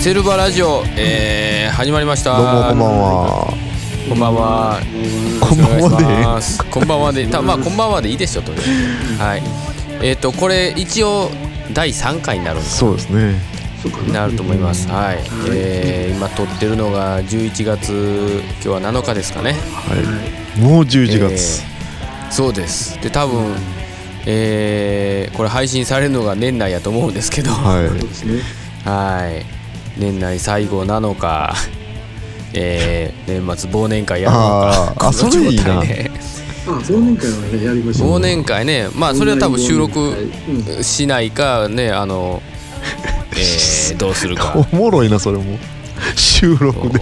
[0.00, 2.34] はいセルバラジオ、えー、始まりました。
[2.34, 3.52] どうもこんばんは。
[4.08, 4.80] こんばんは。
[5.38, 6.70] こんばんはで。
[6.70, 8.50] こんばんはでたまあこんばんはでいいでしょと。
[8.54, 8.64] りあえ
[9.14, 9.42] ずはい。
[10.02, 11.28] えっ、とこれ一応
[11.74, 13.34] 第3回になるんですそうですね。
[14.10, 14.88] なると思います。
[14.88, 15.18] はい、
[15.50, 19.52] えー、今撮ってるのが11月今日は7日ですかね。
[19.52, 19.94] は
[20.56, 20.58] い。
[20.58, 21.62] もう11月。
[22.30, 22.98] そうです。
[23.02, 23.54] で多分
[24.24, 27.50] えー、これ配信されるのが年内やと思うんですけど。
[27.50, 27.84] はい。
[28.88, 29.59] はい
[30.00, 31.54] 年内最後なのか、
[32.54, 34.94] えー、年末忘年会やるのか。
[35.08, 36.10] あそれいいな状態で
[36.66, 38.14] あ、忘年会はね、やりましょう。
[38.16, 38.88] 忘年会ね。
[38.94, 42.42] まあそれは多分収録うんしないかねあの、
[43.32, 44.54] えー、どうするか。
[44.72, 45.44] おもろいなそれも。
[46.16, 47.00] 収録で。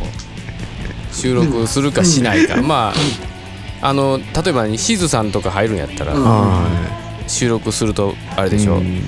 [1.12, 2.60] 収録するかしないか。
[2.60, 2.92] ま
[3.80, 6.14] ああの例えばしずさんとか入るんやったら
[7.28, 8.50] 収録するとあれい。
[8.50, 9.02] でしょ、うん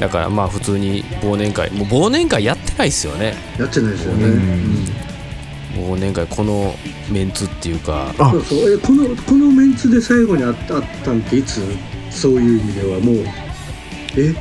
[0.00, 3.34] だからまあ普通に忘年会もう忘年会やってないっすよね。
[3.58, 4.24] やってないですよね。
[4.24, 4.32] うん。
[5.82, 5.92] うん。
[5.92, 6.74] 忘年会この
[7.10, 8.12] メンツっていうか。
[8.18, 8.30] あ。
[8.30, 8.74] そうそう。
[8.74, 11.60] え、この、このメンツで最後にあった、あったんっていつ？
[12.10, 13.16] そういう意味ではもう、
[14.16, 14.34] え、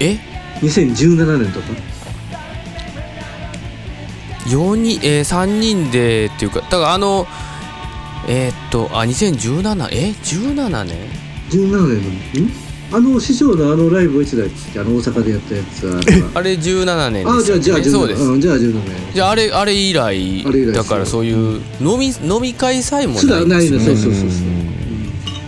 [0.00, 0.18] え
[0.60, 1.66] ？2017年とか
[4.46, 7.26] ？4人えー、3人でっていうかだからあの
[8.26, 10.96] えーっとあ2017え？17年
[11.50, 12.67] ?17 年の、ん？
[12.90, 14.80] あの師匠のあのライブはいつだっけ？
[14.80, 16.00] あの大阪でやったやつは。
[16.34, 18.82] あれ17年であ、すよじゃあ、じゃあ、ねそうです、ん、じゃあ17年。
[19.14, 24.30] じゃああれあれ以来だからそういう飲み飲み会さえもないですよねそうそうそうそう。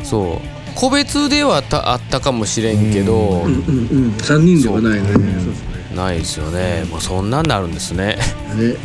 [0.05, 0.49] そう。
[0.75, 3.59] 個別ではたあったかもしれんけど、うんうん
[3.91, 5.61] うん、3人ではないのね。
[5.97, 6.85] ないですよね。
[6.91, 8.19] もうそんなんなるんですね。
[8.57, 8.69] ね。
[8.69, 8.77] ね。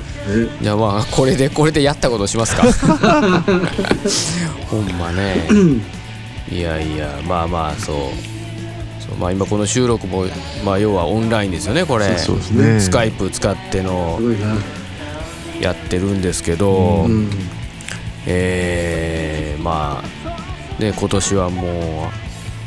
[0.61, 2.63] じゃあまあこれでこれでやったことしますか。
[4.67, 5.47] ほんまね。
[5.51, 5.81] うん。
[6.51, 7.95] いやいやまあまあそう
[9.19, 10.25] まあ今この収録も
[10.63, 12.79] まあ要はオンラインですよねこれそうですね。
[12.79, 14.19] スカイプ使っての。
[15.61, 17.29] やってるんですけど、うん。
[18.27, 22.09] えーまあね今年はも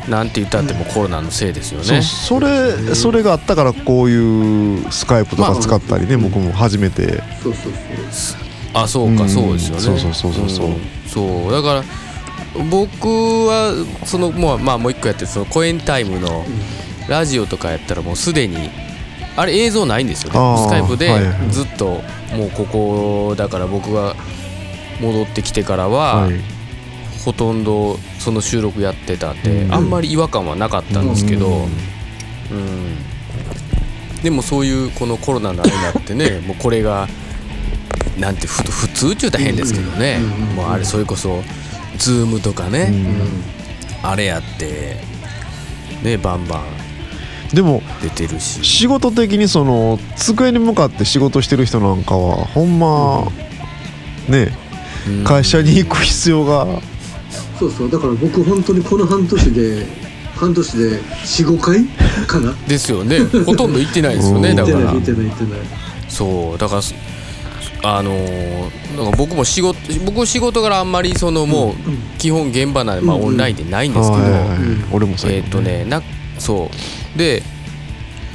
[0.06, 7.72] うなんて言ったってもうコロナのせいですよそうねそれそれがあったからこういうスカイプとか使ったりね、まあ僕も初めてそうそう
[8.10, 8.38] そう。
[8.74, 10.76] あそうか、うんそうですよねそうそうそうそうそうん
[11.06, 11.84] そうだから
[12.70, 13.08] 僕
[13.46, 16.44] はそのもうまあもう一個やってるそのコエンタイムの
[17.08, 18.70] ラジオとかやったらもうすでに
[19.36, 20.58] あれ映像ないんですよね。
[20.58, 21.08] スカイプで
[21.50, 22.02] ずっと
[22.36, 24.16] もうここだから僕が
[25.00, 26.34] 戻ってきてからは、はい。
[27.24, 29.74] ほとんどその収録やってたんで、うん。
[29.74, 31.54] あんまり違和感はなかったんですけど、うん。
[31.54, 31.68] うん。
[34.22, 37.08] でもそういうこのコロナのあれになってね もうこれが
[38.18, 40.56] なんてふ普通っちゅうたら変ですけどね、うん。
[40.56, 41.42] もうあれそれこそ
[41.98, 42.90] ズームとかね、
[44.02, 44.08] うん。
[44.08, 44.96] あれやって
[46.02, 46.64] ねバンバン。
[47.54, 48.64] でも出てるし。
[48.64, 53.30] 仕事的にその机に向かって仕事してる人なんかはほんま
[54.28, 54.52] ね
[55.08, 55.24] うん。
[55.24, 56.66] 会社に行く必要が。
[57.58, 57.90] そうそう。
[57.90, 59.86] だから僕本当にこの半年で
[60.36, 61.84] 半年で45回
[62.26, 62.52] かな。
[62.68, 63.20] ですよね。
[63.46, 64.50] ほとんど行ってないですよね。
[64.50, 64.56] うん。
[64.56, 64.76] だから。
[64.78, 65.60] 行ってない行ってない行ってない。
[66.08, 66.58] そう。
[66.58, 66.94] だからす
[67.96, 71.74] あのーなんか僕も仕事僕仕事からあんまりそのもう
[72.18, 74.22] 基本現場なんで、まあ、うんオンラインでないんですけど、
[74.92, 76.02] 俺もそうやえーっとねな
[76.38, 76.70] そ
[77.14, 77.18] う。
[77.18, 77.42] で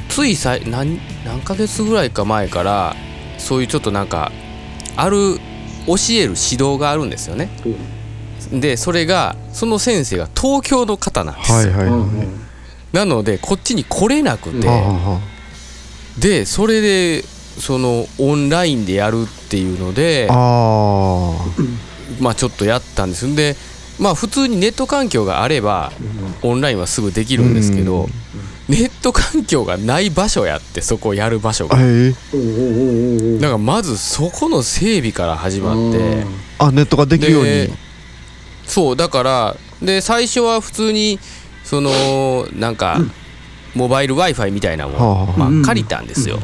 [0.08, 2.96] ついさい何何ヶ月ぐらいか前から
[3.38, 4.32] そういうちょっとなんか
[4.96, 5.38] ある
[5.86, 7.50] 教える指導があるんですよね。
[8.52, 11.50] でそれがその先生が東京の方なんです。
[11.50, 12.96] よ、はいはいはい。
[12.96, 15.20] なのでこっちに来れなくて、うん
[16.18, 17.24] でそれで
[17.58, 20.26] そのオンラインでやるっていうので
[22.20, 23.26] まあちょっとやったんです。
[23.26, 23.56] んで
[23.98, 25.92] まあ普通にネット環境があれば
[26.42, 28.10] オンラインはすぐできるんですけど、うん。
[28.68, 31.84] ネット環境がない場所やってそこをやる場所あがえ。
[31.84, 32.10] おうおうお
[33.30, 36.24] うおうだからまずそこの整備から始まって。
[36.58, 37.50] あネットができるように。
[37.50, 37.70] で
[38.66, 41.18] そうだからで最初は普通に
[41.64, 42.98] そのなんか
[43.74, 46.38] モバイル w i f i みたいなのはあはあを、まうんあ、借りたんですよ、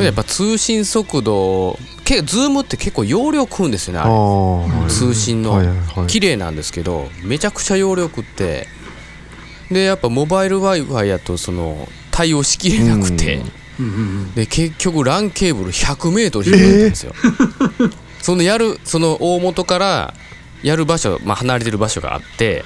[0.00, 5.52] やっぱ通信速度け Zoom って結構容量食うんですよねああれあ通信の。
[5.52, 6.06] はいはいはい。
[6.06, 8.68] 綺麗なんですけどめちゃくちゃ容量食って。
[9.70, 13.40] でやっぱモバイル w i f i やとその対応しきれなくて、
[14.34, 17.14] で結局 LAN ケーブル 100m 広いんですよ、
[18.20, 20.14] そのやるその大元から
[20.62, 22.64] やる場所、まあ、離れてる場所があって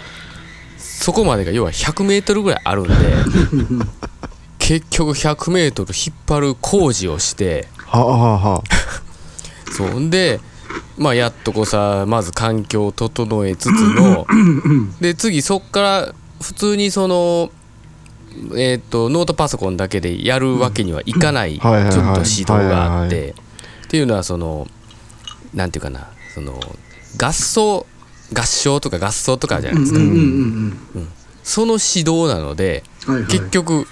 [0.98, 2.94] そこまでが要は 100m ぐらいあるんで
[4.58, 8.64] 結局 100m 引っ張る工事をしてはあはあは
[9.70, 10.40] そうんで
[10.96, 14.26] まあやっとこうさまず環境を整えつつの
[15.00, 17.50] で次そっから普通にその
[18.54, 24.66] えー、とノートパソコンだけでやるわけにはいかないちょっと指導があってっていうのはその
[25.54, 26.60] なんていうかなその
[27.18, 27.86] 合奏
[28.32, 31.08] 合唱とか合奏とかじゃないですか、うんうんうん
[31.44, 33.30] その指導なのでうんはいはい。
[33.30, 33.86] 結局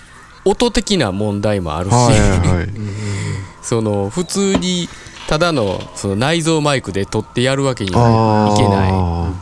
[0.45, 2.69] 音的な問題もあるし、はいはいはい。
[3.63, 4.89] その普通に
[5.29, 8.91] ただのその内蔵マイクで撮ってやるわけにはいけない。
[8.91, 9.33] あ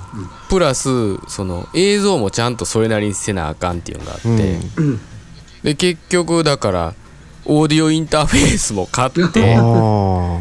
[0.51, 4.85] プラスその映像もちゃんとそれなりにせなあかんっていうのがあって、ーうん。
[4.85, 5.01] うん
[5.65, 6.95] で結局だから
[7.47, 10.41] オーディオインターフェースも買っあてー。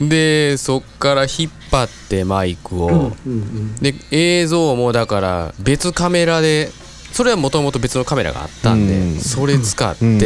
[0.00, 3.12] でそっから引っ張ってマイクを、
[3.80, 6.70] で映像もだから別カメラで
[7.12, 9.20] それはもともと別のカメラがあったんで、うん。
[9.20, 10.16] それ使って、うん。
[10.16, 10.20] っ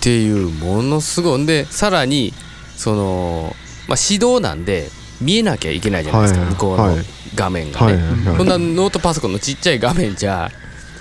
[0.00, 1.40] ていうものすごい。
[1.40, 2.34] んでさらに
[2.76, 3.56] その、
[3.88, 4.90] まあ、指導なんで
[5.20, 6.96] 見えなきゃいけないじゃないですか、はい向こうのはい
[7.34, 7.98] 画面がね、
[8.38, 10.50] こんなノートパソコンのちっちゃい画面じゃ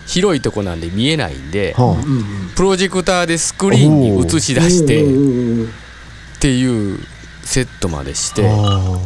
[0.06, 1.74] 広いとこなんで見えないんで
[2.56, 5.66] プロジェクターでスクリーンに映し出してうん。
[5.66, 5.68] っ
[6.40, 7.00] ていう
[7.46, 9.00] セットまでしあてあ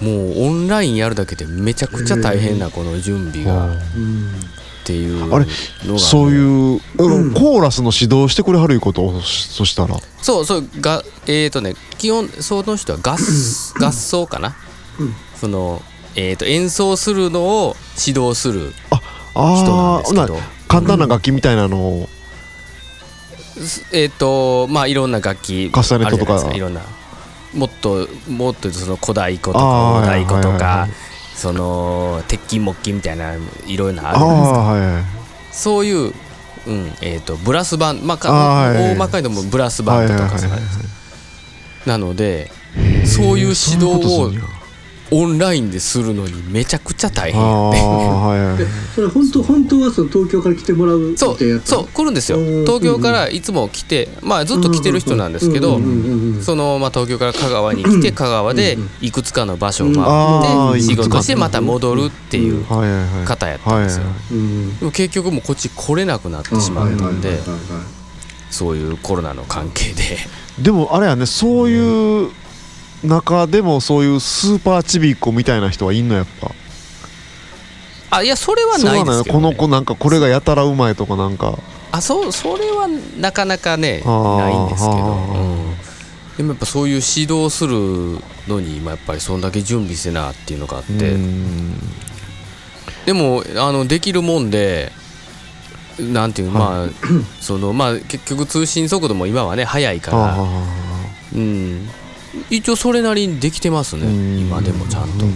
[0.00, 3.74] もうオンラインやるだけでめちゃくちゃ大変なこの準備が。
[3.74, 4.30] っうん
[4.86, 5.46] ていうのがあれ？
[5.98, 7.34] そういう、うん。
[7.34, 9.20] コーラスの指導してくれはるいうこと？
[9.20, 9.96] そしたら。
[10.22, 13.16] そうそうがえっ、とね基本その人は合
[13.84, 14.54] 合奏かな、
[15.00, 15.14] うん。
[15.40, 15.82] その
[16.14, 17.76] えー、と演奏するのを
[18.06, 18.72] 指導する
[19.34, 20.38] 人なんああですけど。
[20.68, 22.08] 簡単な楽器みたいなのを。
[23.92, 26.54] えっ、とまあいろんな楽器カスタネットとか。
[26.54, 26.80] いろんな
[27.54, 30.88] もっともっとその小太鼓とかあー大太鼓とか
[31.34, 33.34] その鉄筋木筋みたいな
[33.66, 34.58] いろいろなあるじゃないですか。
[34.58, 35.04] はいはい。
[35.52, 36.12] そういう、
[36.66, 40.36] うんえー、とブラスバンまあかあ大まかにでもブラスバンドとか
[41.86, 42.50] なので
[43.04, 44.32] そういう指導を
[45.10, 52.38] オンラインでするのにめちゃくちゃ大変はいはいえ それ本当本当はその東京から来てもらうそうってやったそう来るんですよ。
[52.38, 55.92] うん東京からいつも来てまあずっと来てる人なんですけどうんうんう
[56.32, 64.02] んうんそのまあ東京から香川に来て 香川でいくつかの場所をあ回ーって仕事してまた戻るっていう方やったんですよ。
[64.04, 67.40] はいはいうんでも結局もうこっち来れなくなってしまったんで
[68.50, 70.18] そういうコロナの関係で。
[70.58, 72.30] でもあれやねそういう
[73.04, 76.50] 中でもそういうスーパーちびっ子みたいな人はいんのやっぱ。
[78.08, 79.54] あいやそれはないですけどね。
[79.54, 81.58] 子なんかこれがやたらうまいとかなんか。
[81.92, 82.88] あそうそれは
[83.18, 85.74] なかなかねないんですけど、うん。
[86.36, 91.74] でもやっぱそういう指導するのに今やっぱりそんだけ準備せなっていうのがあって、うん。
[93.06, 94.92] でもあのできるもんで
[95.98, 96.88] なんていうまあ
[97.40, 100.66] そのまあ結局通信速度も今はね速いから、は
[101.34, 101.88] うん、
[102.50, 104.06] 一応それなりにできてますね。
[104.06, 104.38] うん。
[104.40, 105.32] 今でもちゃんと、うん。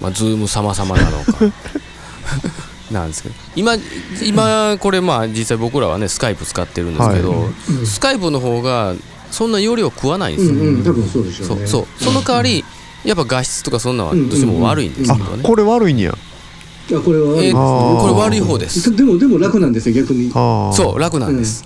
[0.00, 1.24] まあ、ズーム様々なのか。
[2.92, 3.34] なんですけど。
[3.56, 3.76] 今
[4.22, 7.36] 今これまあ実際僕らはねスカイプ使ってるんですけど、は
[7.70, 8.94] うんスカイプの方が
[9.30, 10.84] そんな容量食わないんですよ、うんうん。
[10.84, 11.48] 多分そうでしょね。
[11.48, 12.04] そううそう。
[12.04, 12.64] その代わり
[13.04, 16.12] やっぱ画質とかそんなのはどうしても悪いんですけどね、あこれ悪いんや。
[16.12, 18.94] あこれは悪いえーこれ悪い方です。
[18.94, 20.30] でもでも楽なんですよ逆に。
[20.30, 21.64] そう楽なんです、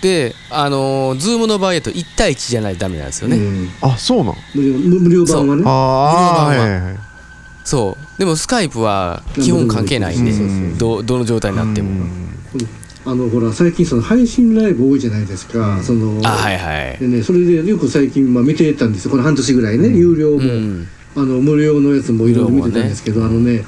[0.00, 3.68] であのー、ズームの場合だと1対1じゃないとダメなんですよね、うん。
[3.80, 4.34] あそうなん？
[4.54, 5.62] 無料無無料版はね。
[5.66, 6.74] ああはい無料版は。
[6.74, 6.98] はいはい
[7.64, 8.18] そう。
[8.18, 12.34] でもスカイプは基本関係ないんでうんどどの状態になっても、うん。
[13.06, 16.98] あのほら最近その配信ライブ多いじゃないですか、そのあはいはい。
[16.98, 19.06] でねそれでよく最近まあ見てたんです。
[19.06, 20.86] よこの半年ぐらいね、有料も、うん。
[21.16, 23.64] あの無料のやつもいろいろ見てたんですけど、無料あのね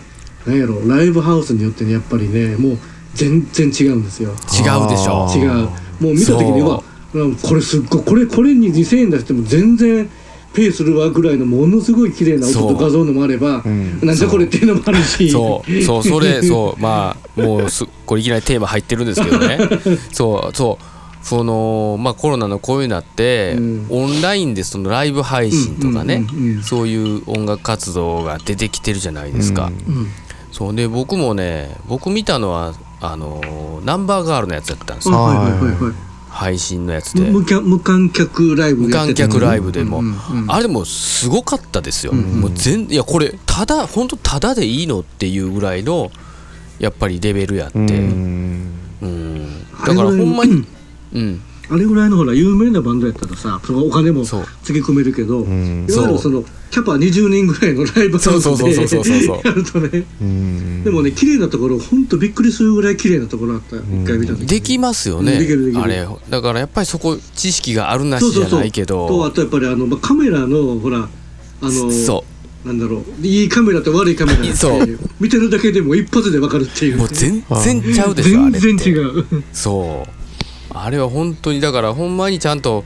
[0.47, 2.79] なんやろライブハウスによってねやっぱりねもう
[3.15, 4.31] 全然違うんですよ。
[4.31, 5.69] 違うでしょ違う
[6.01, 6.83] もう見た時にそううわ
[7.15, 10.09] うんこれすっごいこれこれに2000円出しても全然
[10.57, 14.01] ペイするわぐらいのものすごい綺麗な音と画像のもあれば、ん。
[14.01, 15.29] なんじゃこれっていうのもあるし。
[15.31, 15.83] そう。
[15.83, 16.81] そうそれそう。
[16.81, 19.59] まあもうすこれいきなりテーマ入ってるんですけどね。
[20.13, 20.85] そうそう。
[21.23, 23.87] そのまあコロナのこういうのあって、うん。
[23.91, 30.07] オンラインでそのライブ配信とかね、うんうんうんうんそういう音楽活動が出てきてるじゃないですか、うん。
[30.53, 30.75] そう。
[30.75, 35.17] で僕もね僕見たのはあのナンバーガールのやつやったんですよ。
[35.17, 35.93] あはいはいはいはい。
[36.29, 37.31] 配信のやつで。
[37.31, 40.51] 無無観無観客ライブ無でやってた観客ライブでも、うんうんうん。
[40.51, 46.11] あれでもすごかったですよ、うんもう全いやこれただ本当ただでいいのっていうぐらいの
[46.79, 48.71] やっぱりレベルやって、ううん。
[49.03, 50.67] んだからほんまに
[51.15, 55.87] うんあれぐらいのほら有名なバンドやったらさそのお金もつぎ込めるけど、ん。
[55.89, 60.05] いわゆるそのキャパ20人ぐらいのライブハウスでやるとね。
[60.21, 60.85] うん。
[60.85, 64.41] でもね綺麗なところほんとびっくりするぐらい綺麗なところあった一回見た時。
[64.43, 65.39] にできますよね、
[65.77, 68.61] あれだからやっぱりそこ知識があるなしじゃそうそうそう。
[68.61, 71.09] ないけどとあとやっぱりあの、まあ、カメラのほらあ
[71.63, 72.25] のそ
[72.65, 73.27] なんだろう。
[73.27, 74.99] いいカメラと悪いカメラってそう。
[75.21, 76.97] 見てるだけでも一発で分かるっていう。
[76.99, 79.25] もう全然ちゃうでしょ全然違う。
[79.53, 80.16] そう
[80.71, 82.85] あれは本当にだからほんまにちゃんと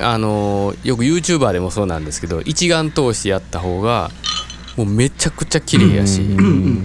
[0.00, 4.10] あのーよく YouTuber でもそうなんですけど一眼通してやった方が
[4.76, 6.22] もうめちゃくちゃ綺麗やし。
[6.22, 6.30] うん。
[6.30, 6.36] うん。
[6.36, 6.84] うんうん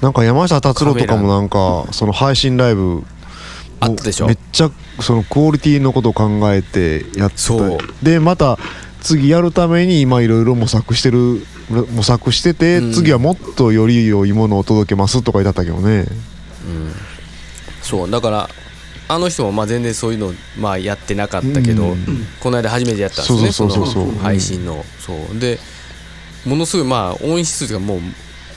[0.00, 3.02] なんか山下達郎とかもなんかその配信ライブ
[3.80, 4.26] あったでしょ？
[4.26, 4.70] めっちゃ
[5.00, 7.36] そのクオリティのことを考えてやって
[8.02, 8.58] でまた
[9.00, 11.46] 次やるために今いろいろ模索してる
[11.94, 12.92] 模索してて、うん。
[12.92, 16.04] 次はもっとより良いものを届けますとか言ってたけどね。
[16.66, 16.92] うん
[17.84, 18.50] そうだから
[19.06, 22.26] あの人もまあ全然そういうのまあやってなかったけど、うん。
[22.40, 24.12] この間初めてやったんですねそうそうそうそう。
[24.12, 24.84] の配信の。
[24.98, 25.38] そう。
[25.38, 25.58] で
[26.46, 28.00] ものすごいまあ音質がもう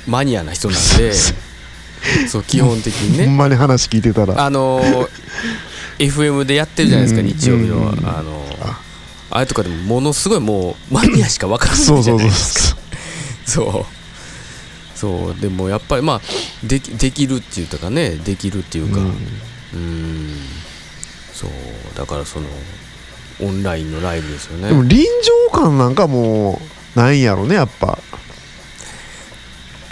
[0.08, 1.14] マニアな人なんで
[2.30, 3.26] そう基本的にね。
[3.26, 4.44] ほんまに話聞いてたら。
[4.44, 5.10] あのー
[6.00, 7.28] FM でやってるじゃないですか、うん。
[7.28, 7.88] 日曜日の、うん。
[8.08, 8.76] あのー
[9.30, 12.78] あれとかでもものすごいもうマニアしか分からそないうじゃないですか。
[13.46, 13.86] そう
[14.98, 16.22] そうでもやっぱりまあ
[16.66, 19.00] できできるっていうかねできるっていうか。
[19.00, 19.06] うん。
[19.06, 20.30] うん。
[21.34, 21.52] そう
[21.96, 22.48] だからその
[23.44, 24.70] オンラインのライブですよね。
[24.70, 25.06] でも臨
[25.52, 26.60] 場感なんかも
[26.96, 28.00] うないんやろねやっぱ。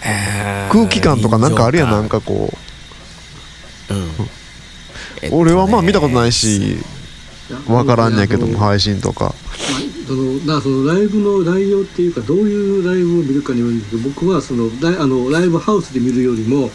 [0.04, 2.52] えー空気感とかなんかあるやんなんか、かこ
[3.90, 3.94] う。
[3.94, 3.98] ん。
[5.22, 5.38] えっとね。
[5.38, 6.78] う俺はまあ見たことないし
[7.68, 9.34] わからんやけども配信とか。
[10.08, 16.70] そのなそのライブの内容っていうかどういうライブを見るかによるんですけど僕はそのライあのライブハウスで見るよりも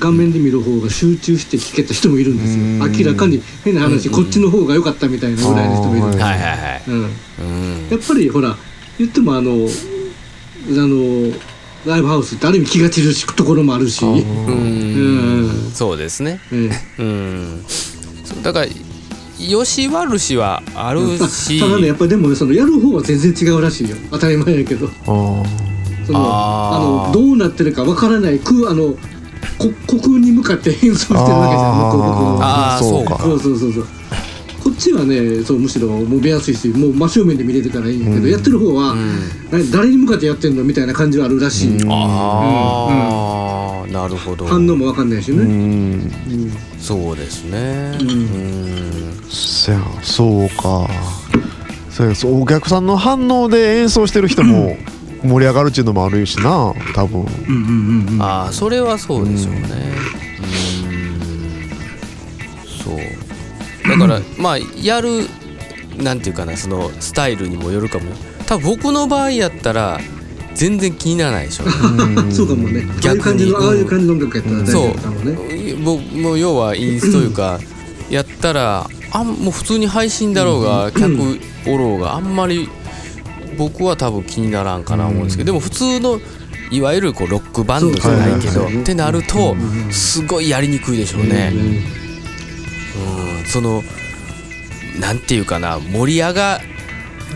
[0.00, 2.78] 画面で見る方が集中して聞けた人もいるんですうん。
[2.78, 8.56] よ明らかに変な話、うんこっちの方が良かったみたいなぐらいの人もいるんですやっぱりほら
[8.98, 9.54] 言ってもあのあ
[10.66, 11.32] の
[11.86, 14.14] ライブハウスってある意味気が散るしところもあるし、うん。
[14.14, 15.70] うん。
[15.72, 16.40] そうですね。
[16.52, 17.64] ええうん。
[18.24, 18.66] そうだから
[19.50, 21.58] よし悪しはあるあし。
[21.60, 23.96] ただねやっぱりでもねそのやる方は全然違うらしいよ。
[24.10, 24.88] 当たり前やけど。
[25.06, 28.94] そのあのどうなってるかわからない空あの
[29.58, 33.18] こ虚空に向かって演奏してるわけじゃん向こうあーそうか。
[33.22, 33.86] そうそうそうそう
[34.82, 38.30] ちはねそうむしろもう見やすいしもう真正面で見れるからいいんやけど、うん。
[38.30, 39.18] やってる方は、うん。
[39.50, 41.92] 何誰に向かってやってんのみたいな感じはあるらしい、うん。
[41.92, 44.46] ああ、なるほど。
[44.46, 45.48] 反応もわかんないしうね、ん。
[45.48, 45.50] う
[46.00, 46.52] ん。
[46.80, 47.96] そうですね。
[48.00, 48.08] うん。
[48.10, 50.88] うんそやそうか。
[51.90, 54.76] そうやそうお客さんの反応で演奏してる人も
[55.22, 57.20] 盛り上がるっていうのもあるしな多分。
[57.20, 58.22] うんうんうんうん。
[58.22, 59.60] ああそれはそうでしょうね
[63.88, 65.26] だからまあやる
[65.96, 68.10] なんていうかなそのスタイルにもよるかも。
[68.46, 70.00] 多分僕の場合やったら
[70.54, 71.64] 全然気にならないでしょ
[72.30, 72.86] そうかもね。
[73.00, 73.52] 逆に。
[73.54, 75.74] ああいう感じの音楽やったら大丈そう夫かもね。
[75.84, 77.58] 僕もう要はインストいうか
[78.10, 82.68] やったらあんもう普通に配信だろうが客おろうがあんまり
[83.56, 86.20] 僕は多分気にならんかな思うんですけどでも普通の
[86.70, 89.54] いわゆるこうロックバンドじゃないけどってなると
[89.90, 91.52] すごいやりにくいでしょうね。
[93.42, 93.84] うんその
[95.00, 96.60] なんていうかな盛り上が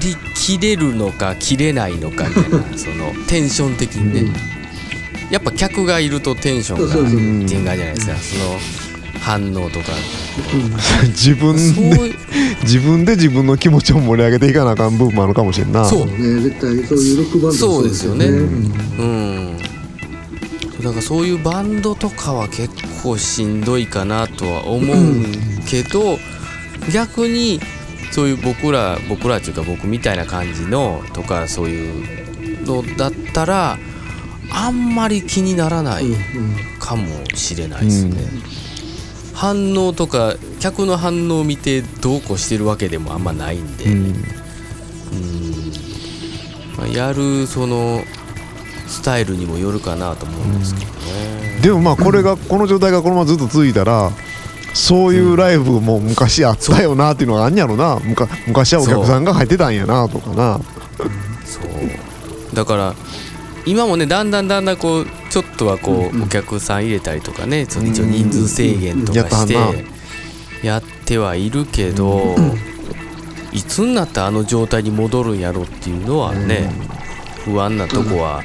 [0.00, 4.32] りきれるのか切れないのかみたいなそのテンション的にね、
[5.30, 7.18] やっぱ客がいるとテンションがそうそうそう。
[7.18, 9.86] っていう感じじゃないですかその反応とか。
[11.08, 12.14] 自分で
[12.62, 15.84] 自分で自分の気持ちを盛り上げていかなあかん部分もあるかもしれんな。
[15.86, 16.06] そう。
[16.06, 16.12] ね。
[16.42, 18.26] 絶対そういうロックバンドもそうですよね。
[18.26, 18.72] うん。
[18.98, 19.45] うん
[20.86, 22.70] だからそういうバンドとかは結
[23.02, 24.96] 構しんどいかなとは思う
[25.68, 26.16] けど、
[26.94, 27.60] 逆に
[28.12, 33.78] そういう僕ら僕らっていうか僕みたいな感じのとかそういうのだったら
[34.52, 36.04] あんまり気にならない
[36.78, 38.22] かもしれないですね、
[39.34, 43.92] 反応とか客の反応を見てどうこうしてるわけでもあんまないんで、うん。
[43.92, 44.12] うん。
[46.78, 48.04] まあ、やるその
[48.88, 54.10] スタイルにもよるかなと思うんですけどね、でもまあこれがこの状態がこのままずっと続いたら
[54.74, 57.98] そういうライブも昔あったよなっていうのがあんやろな。
[58.46, 60.60] 昔はお客さんが入ってたんやなとかな。
[61.44, 62.54] そう。
[62.54, 62.94] だから
[63.64, 69.56] 今もねだんだんだんだんこうちょっとはこう、お客さん入れたりとかねその一応人数制限とかして
[70.62, 72.36] やってはいるけど、
[73.52, 76.70] いつになったらあの状態に戻るんやろっていうのはね、
[77.44, 78.42] 不安なとこは、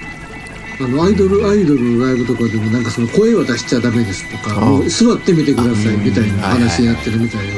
[0.83, 7.55] あのアイドルアイドルのライブとかでもなんかその声は出しちゃダメですとかあもう座ってみてくださいみたいな話になってるみたいよ。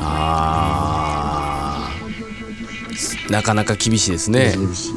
[0.00, 3.32] あー。
[3.32, 4.54] なかなか厳しいですね。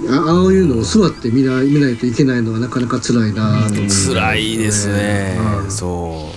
[0.10, 3.88] あああいうのを座って見ない見ないといけないのはなかなか辛いなと思う。
[3.90, 5.72] 辛いですね、うん。
[5.72, 6.32] そ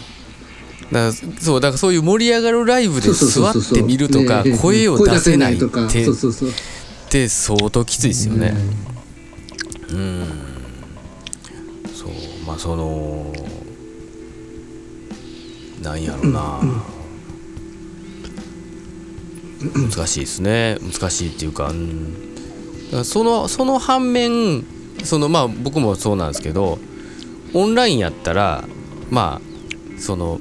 [0.91, 0.95] う。
[0.95, 5.87] だそうだからそういう盛り上がるライブで座って見るとかね声を出せないとか。
[5.87, 5.91] っ
[7.11, 8.55] て相当きついですよね。
[9.91, 10.48] うん
[12.59, 13.33] あその
[15.83, 16.61] なんやろな、
[19.75, 20.77] 難しいですね。
[20.83, 24.65] 難しいっていうか,、うん、そのその反面
[25.05, 26.79] そのまあ僕もそうなんですけど
[27.55, 28.65] オンラインやったら
[29.11, 30.41] まあその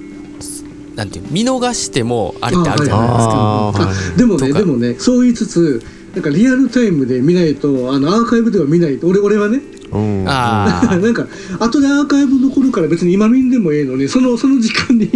[0.95, 4.17] なんていう見逃してもあれってあるじゃないですか。
[4.17, 5.83] でもねでもねそう言いつつ
[6.15, 9.76] なんかリアルタイムで見ないとあのアーカイブでは見ないと俺俺はねうん
[10.25, 11.25] ああ なんか
[11.59, 15.09] 後でアーカイブ残るから別に今見んでもええのにそのその時間に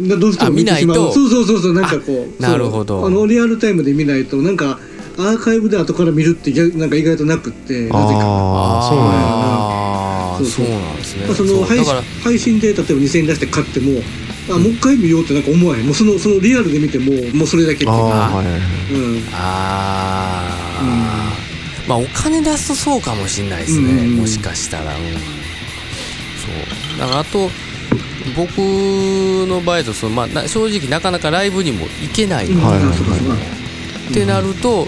[0.00, 0.96] な どうしても見てしまう。
[0.96, 1.14] あ見ないと。
[1.14, 2.44] そうそうそうそうなんかこう。
[2.44, 3.00] あなるほど。
[3.00, 4.78] そうあのリアルタイムで見ないとなんか
[5.18, 7.98] アーカイブで後から見るって逆なんか意外となくってなぜか。
[7.98, 9.12] ああそうなんや。
[9.20, 10.66] あーそうそう。
[10.68, 11.24] なんですね。
[11.26, 14.00] まあ、その配信そうだから配信で例えば2000円出して買っても
[14.48, 15.86] あもう一回見ようってなんか思わへん。
[15.86, 18.46] もうそのそのリアルで見てももうそれだけっていうあかあはい。
[18.46, 18.48] う
[18.98, 19.22] ん。
[19.32, 21.45] あー、
[21.88, 24.16] まあお金出すとそうかもしれないですね、うんうんうん。
[24.16, 25.18] もしかしたら、うん、そ
[26.96, 26.98] う。
[26.98, 27.50] だからあと
[28.36, 32.86] 僕の場合だとその、まあ、な正直なかなかライブにも行けない、うんはいは
[34.08, 34.10] い。
[34.10, 34.86] ってなると、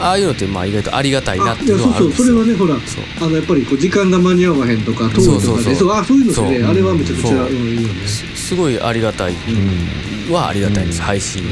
[0.00, 2.26] ああいうのってまあ意外とありがたいなっていうのはそうそう。
[2.26, 5.40] それはねほらあのやっぱりこう時間が間に合わへんとか遠いとかそう。
[5.40, 6.70] そうそうでそうあそういうのってねそう。
[6.70, 7.50] あれはめちゃくちゃう。
[7.50, 8.06] んいいよね。
[8.06, 9.32] すすごいありがたい。
[9.32, 10.32] うん。
[10.32, 11.46] はありがたいです、配信っ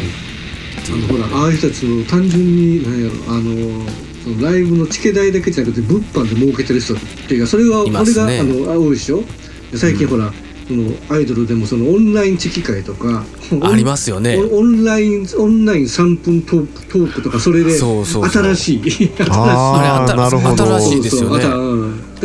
[0.86, 1.08] ていう。
[1.08, 6.96] ほらああいう人たちを単純に何やろあのそのライブのチケ代だけじゃなくて物販で儲けてる人っ
[7.28, 8.40] ていうかそれは、いますね。
[8.40, 9.22] あれがあのあ多いでしょ？
[9.70, 10.32] で最近ほら、
[10.66, 13.24] そのアイドルでもそのオンラインチキ会とか
[13.62, 14.36] ありますよね。
[14.36, 18.44] オンオンラインオンライン3分トークトークとかそれでそうそうそう。
[18.54, 18.82] 新しい。
[18.82, 19.10] 新しい。
[19.18, 21.44] あなるほど新しいですよね。
[21.44, 21.50] だ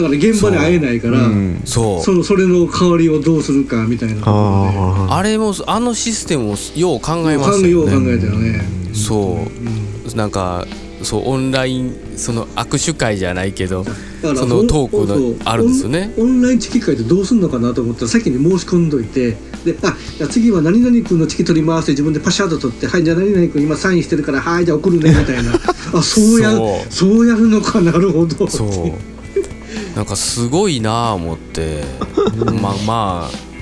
[0.02, 1.62] から現場で会えないからうん。
[1.66, 2.02] そう。
[2.04, 4.22] そのそれの代わりをどうするかみたいな。
[4.26, 8.62] あああれもあのシステムをよう考えましたでよう考よねえたよね。
[8.94, 9.48] そ
[10.14, 10.18] う。
[10.18, 10.66] なんか
[11.04, 13.84] そうオンラインその握手会じゃないけど
[14.22, 16.14] そのトークのあるんですよね。
[16.18, 19.32] オンラインチキ会ってどうすんのかなと思ったら先に申し込んどいて
[19.66, 25.54] であじゃあ次は何々君のチキ取り回して自分でパシャッと取ってはいじゃあ何々君今サインしてるからはいじゃあ送るねみたいな。
[25.94, 26.52] あそうや
[26.90, 27.28] そう。
[27.28, 28.48] やるのかなるほど。
[28.48, 28.94] そう。
[29.96, 31.84] なんかすごいなあ思って。
[32.62, 33.54] まあまあ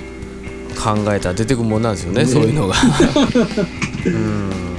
[0.82, 2.30] 考えたら出てくるもんなんですよねね。
[2.30, 2.75] そういうのが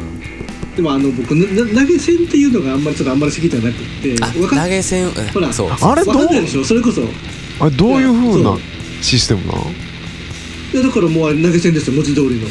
[0.76, 5.70] でもあの僕投げ銭っていうのがあんまりちょっとあんまり好きじゃなくて投げ銭ほらそう。
[5.70, 6.16] あれどう？
[6.16, 6.64] わかんないでしょ？
[6.64, 7.02] それこそ。
[7.02, 7.04] い
[7.60, 8.42] あれどういうふう。
[8.42, 8.56] な
[9.02, 9.66] システムなの？
[10.74, 12.46] やだからもうあれ投げ銭ですよ文字通りの。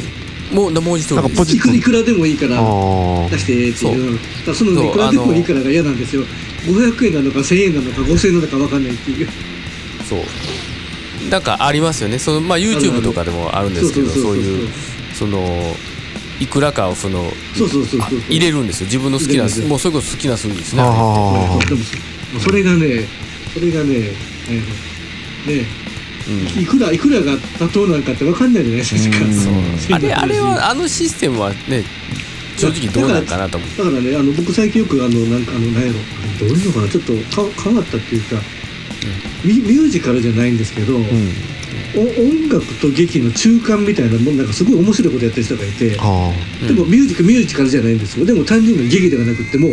[0.52, 4.18] もう文字通りなんかポチいくいくらでもいいからあ出してっていう。
[4.54, 6.22] そのそういくらでもいいからが嫌なんですよ。
[6.66, 9.28] 500円なのか1000円なのか5000円なのか分かんないっていう。
[10.04, 10.20] そう。
[11.28, 12.20] なんかありますよね。
[12.20, 14.44] そのまあ YouTube とかでもあるんですけどそうそうそうそう。
[14.44, 14.68] そういう
[15.14, 15.74] その
[16.42, 17.24] いくらかをその
[18.28, 18.86] 入れるんですよ。
[18.86, 20.82] 自分の好きなもうそれこそ好きな数字ですね。
[22.40, 23.06] それがね
[23.54, 25.64] それがねえーねれ
[26.28, 26.62] うん。
[26.62, 29.10] いくらいくらが妥当なんかって分かんないじゃないです
[29.88, 29.96] か。
[29.96, 31.84] あれあれはあのシステムはね
[32.56, 35.98] 正直どうなんかなと思うだからねあの僕最近よくあのなんかあの何やろ。
[36.40, 36.88] どういうのかな。
[36.88, 38.36] ちょっとか変わったっていうか、
[39.44, 41.04] ミミュージカルじゃないんですけど、うん。
[41.94, 48.24] お音楽と劇の中間みたいなもんなんかすごい面白いことやってる人がいてでもミュージカルミュージカルじゃないんですよ。
[48.24, 49.72] でも単純な劇ではなくってもう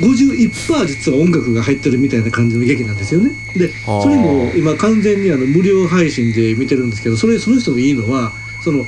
[0.00, 3.30] 51%実は音楽が入ってるみたいな感じの劇なんですよね。
[3.54, 8.86] でそれも今完全にあの無料配信で見てるんですけどそれその人のいいのはその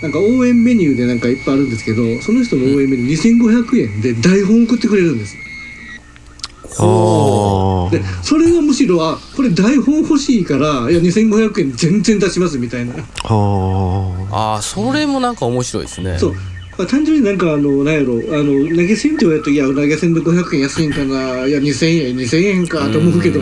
[0.00, 5.36] なんか応援メニューでなんかいっぱいあるんですけどその人の応援メニュー2500円で台本送ってくれるんです。
[5.36, 5.41] あ
[7.90, 12.94] でそれがむしろあこれ台本欲しいからいや2500円全然出しますみたいな。
[12.94, 12.98] あ
[14.30, 16.18] ああそれもなんか面白いですね。
[16.18, 16.34] そう。
[16.78, 23.40] まあ単純になんかあのなんやろあの投げ銭って言われるといや投げ銭で500円安いんかないや2000円2000円かと思うけど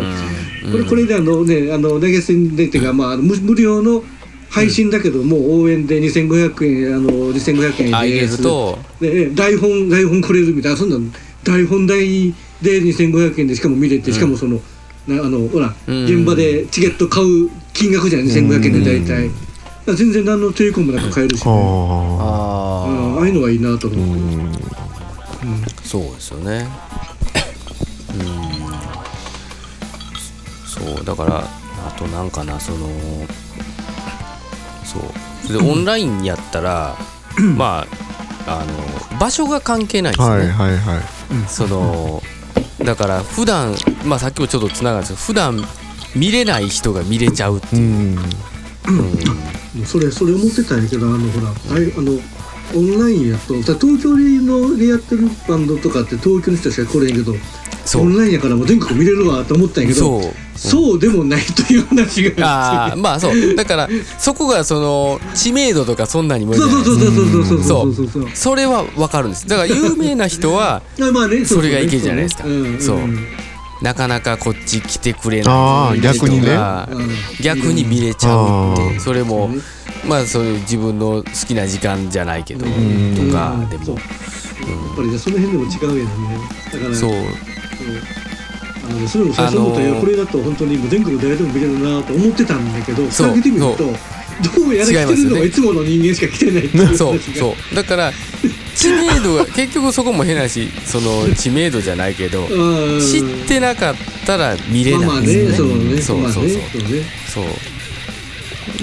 [0.72, 4.02] これこれであのねあの投げ銭でっていうかまあ無無料の
[4.50, 8.78] 配信だけどもう応援で2500円あの2500円あ入れると。
[9.00, 10.98] でえ台本台本くれるみたいなそんな
[11.44, 14.60] 台本代で2500円でしかも見れてしかもその、
[15.06, 16.04] なあのほらうん。
[16.04, 18.22] 現場でチケット買う金額じゃん。
[18.22, 19.30] 2500円で大体。
[19.96, 23.18] 全然何の抵抗もなく買えるし、あね、ああうん。
[23.18, 24.16] ああいうのはいいなと思う、うんう
[24.48, 24.52] ん。
[25.82, 26.68] そうですよね。
[28.14, 28.24] うん。
[30.96, 32.78] そうだからあとなんかなその
[34.84, 35.02] そう。
[35.52, 36.96] で オンラインやったら
[37.56, 37.86] ま
[38.46, 41.00] ああの場所が関係ないんですよね、はいはいはい。
[41.48, 42.22] その
[42.84, 45.68] だから普段まあさっきもちょっとつながるんですけど普段
[46.16, 48.18] 見れない人が見れちゃうってういう、ん。
[49.76, 49.86] うん。
[49.86, 52.18] それそれ思ってたんやけどあのほらあいあの
[52.74, 57.34] オンラインやとさ東京のでやってるバンドとかって東京の人しか来れへんけど
[57.96, 60.20] オンラインやからもう全国見れるわと思ったんやけど
[60.56, 60.98] そう。
[60.98, 63.54] でもないという話があまあそう。
[63.54, 63.88] だから
[64.18, 69.48] そこがその知名度とかそんなにもそうそうそうそうそうそうそうそれは分かるんです。
[69.48, 70.82] だから有名な人は
[71.46, 72.44] それがいけるじゃないですか。
[72.80, 72.98] そう。
[73.82, 76.58] なかなかこっち来てくれない逆にね。
[77.42, 79.50] 逆に見れちゃうってそれも
[80.06, 82.70] まあそういう自分の好きな時間じゃないけどと
[83.32, 83.98] かでも。
[84.60, 86.40] やっぱりその辺でも違うやんね。
[86.70, 87.12] だからそう。
[88.84, 93.84] あのそれも最初思ったよ、あのーこれだと本当にもう全国誰でも見れるなと思ってたんだけどそう蓋開けてみると
[94.56, 96.96] どうやら来てるの違いつもの人間しか来てないっていう話が。
[96.98, 97.74] そうそう。
[97.74, 98.12] だから
[98.74, 103.00] 知名度が 結局そこも変なしその知名度じゃないけどうん。
[103.00, 103.94] 知ってなかっ
[104.26, 105.68] たら見れないんですね。
[105.68, 106.44] よねそうそうそう
[107.28, 107.44] そう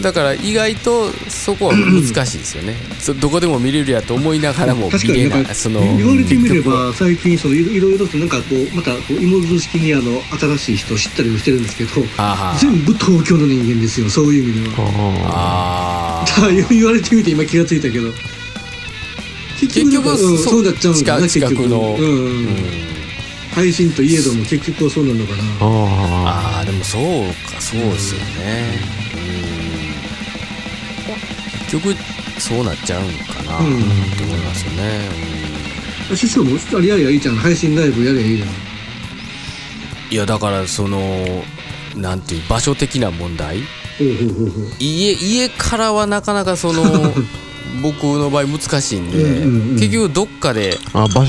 [0.08, 2.76] だから意外とそこは難しいですよね。
[2.98, 11.89] そどこでも見れるやと思いながらも見れにないその言われてみれば最近そのいろいろとなんかこうまたこう芋づる式にあの新しい人を知ったりもしてるんですけど
[12.62, 14.88] 全部東京の人間ですよそういう意味では。
[15.28, 16.70] ああー。
[16.74, 18.13] 言われてみて今気がついたけど。
[19.60, 21.98] 結結局うんそそうなっちゃうんだな近く近くの。
[22.00, 22.48] うん
[23.58, 25.43] 配信といえども結局はそうなのかな。
[25.60, 27.02] ああーでもそう
[27.52, 28.80] かそうですよね。
[29.15, 29.57] うん。
[29.57, 29.57] 結
[31.71, 31.95] 局
[32.39, 33.58] そうなっちゃうんかな。
[33.60, 33.73] とうん。
[33.73, 35.10] 思いますよね。
[36.15, 38.49] 師匠もあれやりゃいいじゃん配信ライブやりゃいいじゃん。
[38.49, 38.56] うん
[40.10, 41.27] いやだからその
[41.93, 43.60] なんていう場所的な問題？
[44.80, 47.13] 家家からはなかなかその
[47.84, 49.75] 僕の場合難しいんで、うんうんうん。
[49.75, 50.77] 結局どっかで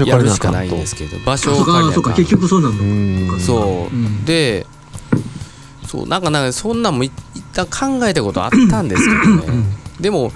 [0.06, 2.14] やるしかなあかんとないんですけど場あ所そうかあそうかを借りなあかん。
[2.14, 2.76] 結局そうなのう
[3.36, 3.40] ん。
[3.40, 4.24] そう、うん。
[4.24, 4.64] で
[5.84, 7.66] そうなんかなんかそんなんもい一旦
[7.98, 9.42] 考えたことあったんですけどね
[10.00, 10.32] でも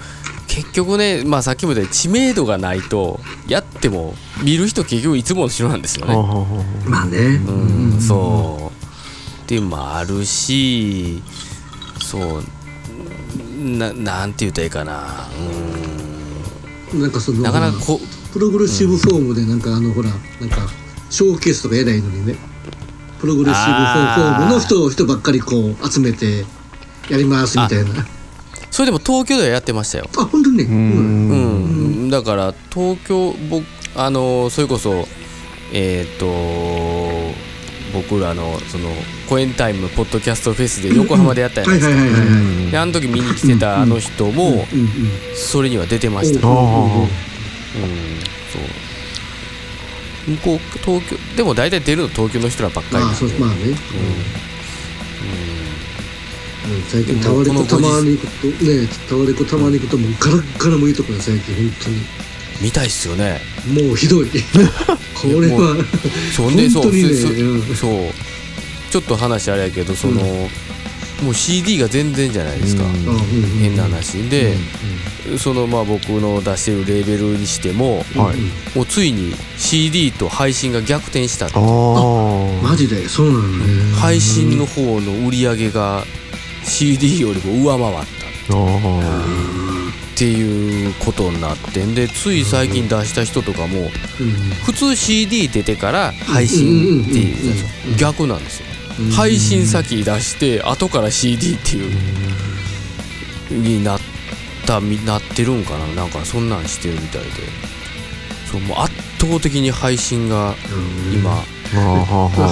[0.47, 6.89] 結局ね、まあ、さっきも言ったように知名度がないとやっても見る人結局いつもの人なんですよはあね。
[6.89, 7.17] まあね。
[7.17, 9.61] うん、そうっていう。
[9.61, 11.23] のもあるし
[11.99, 12.43] そう
[13.59, 15.27] ななんて言ったらいいかな。
[16.93, 17.99] なんかそのうんなかなかこ
[18.31, 20.67] プログレッシブフォームでなんかあのほらなんか
[21.09, 22.35] ショーケースとかやりゃいいのにね。
[23.19, 26.45] プログレッシブフォームの人人ばっかりこう集めて
[27.09, 28.01] やりますみたいな。
[28.01, 28.05] あ
[28.73, 30.09] それでも東京ではやってましたよ。
[30.15, 30.57] 本当に？
[30.57, 30.77] ねううん。
[30.77, 33.63] うん、だから東京僕
[33.95, 35.07] あのそれこそ
[35.71, 36.25] えっ、と
[37.93, 38.89] 僕らのその
[39.29, 42.31] コエンタイムポッドキャストフェスで横浜でやったじゃないですか、はいはいはいはい
[42.63, 42.71] はい。
[42.71, 44.65] であの時見に来てたあの人もうんうん
[45.35, 47.07] それには出てました、おううん、ああ
[48.51, 48.57] そ
[50.31, 50.31] う。
[50.31, 53.19] 向こう東京でも大体出るの東京の人らばっかりまあなんで。
[53.19, 53.55] そうまあね。
[53.67, 55.52] うん
[56.89, 61.97] 最近タワレコたまに行くとねタワレコたまに行くともうガラッガラもいいとこよ最近本当に。
[62.61, 63.41] 見たいっすよね。
[63.67, 64.27] もうひどい。
[65.13, 65.75] これもは
[66.35, 67.75] そうねそう本当にねそううん。
[67.75, 68.91] そう。
[68.91, 70.21] ちょっと話あれやけどその、
[71.23, 72.83] もう CD が全然じゃないですか、
[73.59, 74.29] 変な話。
[74.29, 74.55] で、
[75.39, 81.59] そのまあ僕の出してるレーベルにしてももうついに CD と配信が逆転したああ
[82.61, 83.07] マジで？
[83.09, 83.93] そうなのね。
[83.95, 86.05] 配信の方の売り上げが
[86.63, 88.55] CD よりも上回った。
[88.55, 89.33] あ
[90.13, 93.89] っていうことになってんでつい最近出した人とかもうん。
[94.63, 97.33] 普通 CD 出てから配信ってい
[97.93, 98.65] う逆なんですよ。
[98.99, 99.09] うん。
[99.11, 101.91] 配信先出して後から CD っていう
[103.51, 103.99] になっ
[104.65, 105.87] たみなってるんかな。
[105.95, 107.29] なんかそんなんしてるみたいで。
[108.51, 110.55] そうもう圧倒的に配信が
[111.11, 111.43] 今。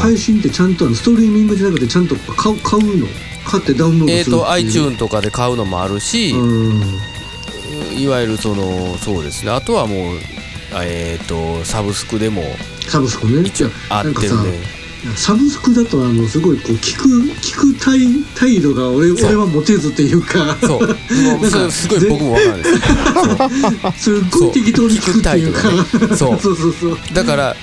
[0.02, 3.06] 配信ってちゃんとストリーミングじゃなくてちゃんと買う買うの？
[3.52, 6.78] 買ってダウンロードえっ、と iTune とかで買うのもあるし、う
[7.98, 8.00] ん。
[8.00, 9.52] いわゆるそのそうですね。
[9.52, 10.18] あとはもう
[10.82, 12.44] えっ、とサブスクでも
[12.88, 13.42] サブスクね。
[13.46, 14.82] 一応合ってるんで。
[15.16, 17.10] サブスクだとあのすごいこう聞く
[17.42, 18.00] 聞く態
[18.36, 20.56] 態度が俺俺はモテずっていうか。
[20.62, 20.88] そう。
[20.88, 22.70] もうそれすごい僕も分かるんで
[23.98, 24.10] す。
[24.10, 26.08] よすっごい適当に聞くっていうか。
[26.08, 26.40] ねそう。
[26.40, 26.98] そうそうそう。
[27.14, 27.56] だから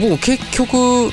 [0.00, 1.12] もう結局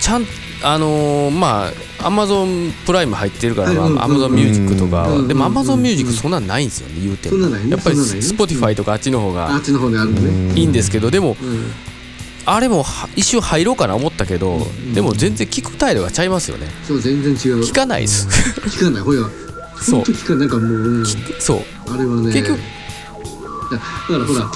[0.00, 0.26] ちゃん
[0.62, 5.08] あのーまあ Amazon Prime 入ってるから、 Amazon Music とか。
[5.26, 7.48] でもアうんマゾンミュージックそんなんないんですよね言うても。
[7.48, 9.50] やっぱり Spotify とかあっちの方が
[10.54, 11.70] いいんですけどでもうん。
[12.46, 16.68] あれもは一瞬入ろうかな思ったけど、んでも全然聞く態度がちゃいますよね。
[16.86, 17.62] そう全然違う。
[17.62, 18.26] 聞かないです。
[18.68, 19.02] 聞かない。
[19.02, 19.22] ほや。
[19.82, 20.02] そう。
[20.02, 21.06] 聞かなんかもう、うん。
[21.38, 21.58] そう。
[21.92, 22.32] あれはね。
[22.32, 22.58] 結局
[23.70, 24.50] だからほら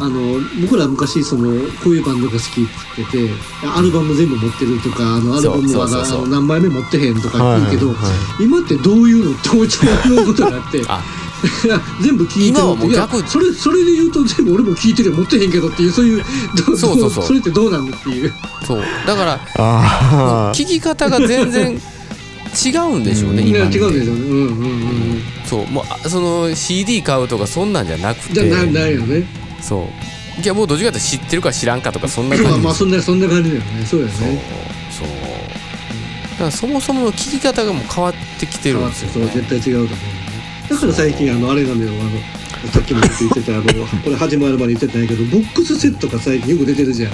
[0.00, 1.50] あの僕ら昔その
[1.82, 3.34] こういうバンドが好きって言ってて
[3.66, 11.02] アルバム全部持ってるとかあのアルバムは何枚目持ってへんとか言うけど、はいはいは今ってどういうのって思っちゃうことがあって あ。
[12.02, 16.24] 全部聞いてるいや逆それそれで言うと全部俺も聞いてるよ持ってへんけどっていうそういう
[16.56, 17.28] どそうそうそう。
[17.28, 18.32] どれってどうなのっていう。
[18.66, 18.82] そう。
[19.06, 25.22] だからああ聞き方が全然違うんでしょうねいや今違うんですよねうんうんうん。
[25.44, 25.66] そう。
[25.68, 29.88] もうあその CD 買うとかそんなんじゃなくじゃないよねそ
[30.38, 30.40] う。
[30.40, 32.50] いやもうどっちかって知ってるか知らんかとかそんな感じ。
[32.52, 33.84] まあまあそんなそんな感じだよね。
[33.84, 34.42] そうだよそうね
[34.90, 35.08] そう。
[35.08, 35.14] だ
[36.38, 40.70] からそもそもの聞き方がもう変わってきてるんですよ、そうね、絶対違うと思うね。
[40.70, 42.10] だから最近あのあれなのよあの
[42.72, 43.64] さっきも言ってたあの
[44.04, 47.12] これ始まる前に言ってたんやけどボックスセットが最近よく出てるじゃん。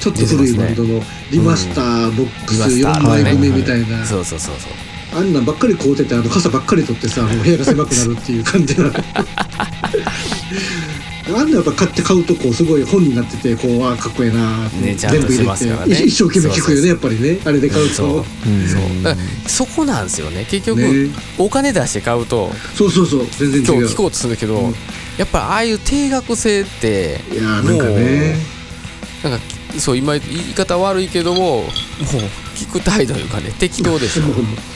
[0.00, 4.02] ちょっと古いバンドのリマスターボックスリマスター4枚組みたいな。
[4.04, 4.72] そうそうそうそう。
[5.12, 8.92] あんなんばっかり買うててあの傘ばっかり取ってさもう部屋が狭くなるっていう感じなの
[11.34, 16.04] あんなやっぱ買って買うとこうすごい本になっててこうわあかっこええなーってねちゃんとしてね。
[16.04, 17.38] 一一生懸命聞くよねやっぱりね。
[17.44, 17.94] あれで買うと。
[17.94, 18.18] そう。
[18.18, 18.24] うん
[19.46, 20.46] そこなんですよね。
[20.48, 21.10] 結局、ね。
[21.38, 23.26] お金出して買うとそうそうそう。
[23.38, 23.80] 全然違う。
[23.80, 24.74] 今日聞こうとするけど、うん。
[25.18, 28.36] やっぱああいう定額制っていやーなんかね。
[29.22, 29.38] なんか
[29.78, 31.64] そう今言い方悪いけどももう
[32.56, 34.22] 聞く態度というかね適当でしょ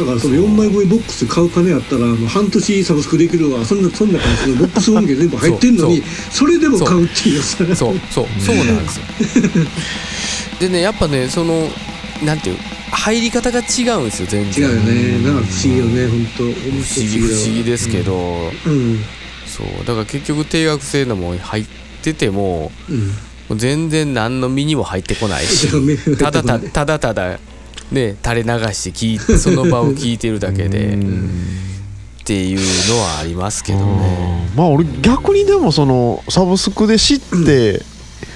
[0.00, 3.64] だからその4枚組ボックス買う金あったらあの半年サブスクできるわ。
[3.66, 7.58] そんなそんな感じでボックス音源全部入ってんのにそれでも買うっていうさ。
[7.76, 8.00] そう。
[8.10, 8.26] そう。
[8.40, 8.56] そう。
[8.56, 9.04] なんですよ。
[10.60, 11.70] でねやっぱねその
[12.24, 12.56] なんていう
[12.92, 15.18] 入り方が違うんですよ全違然うよね。
[15.22, 18.98] なんか不思議よね本当不不思議不思議ですけど、うん。
[19.46, 19.86] そう。
[19.86, 21.66] だから結局定額制のも入っ
[22.02, 22.98] ててもうん。
[23.50, 25.68] もう全然何の身にも入ってこないし。
[26.16, 27.40] ただたただただ
[27.92, 34.48] ね垂れ流して聞いてその場を聞いてるだけでっていうのはありますけどね。
[34.54, 37.82] まあ俺逆にでもそのサブスクで知って、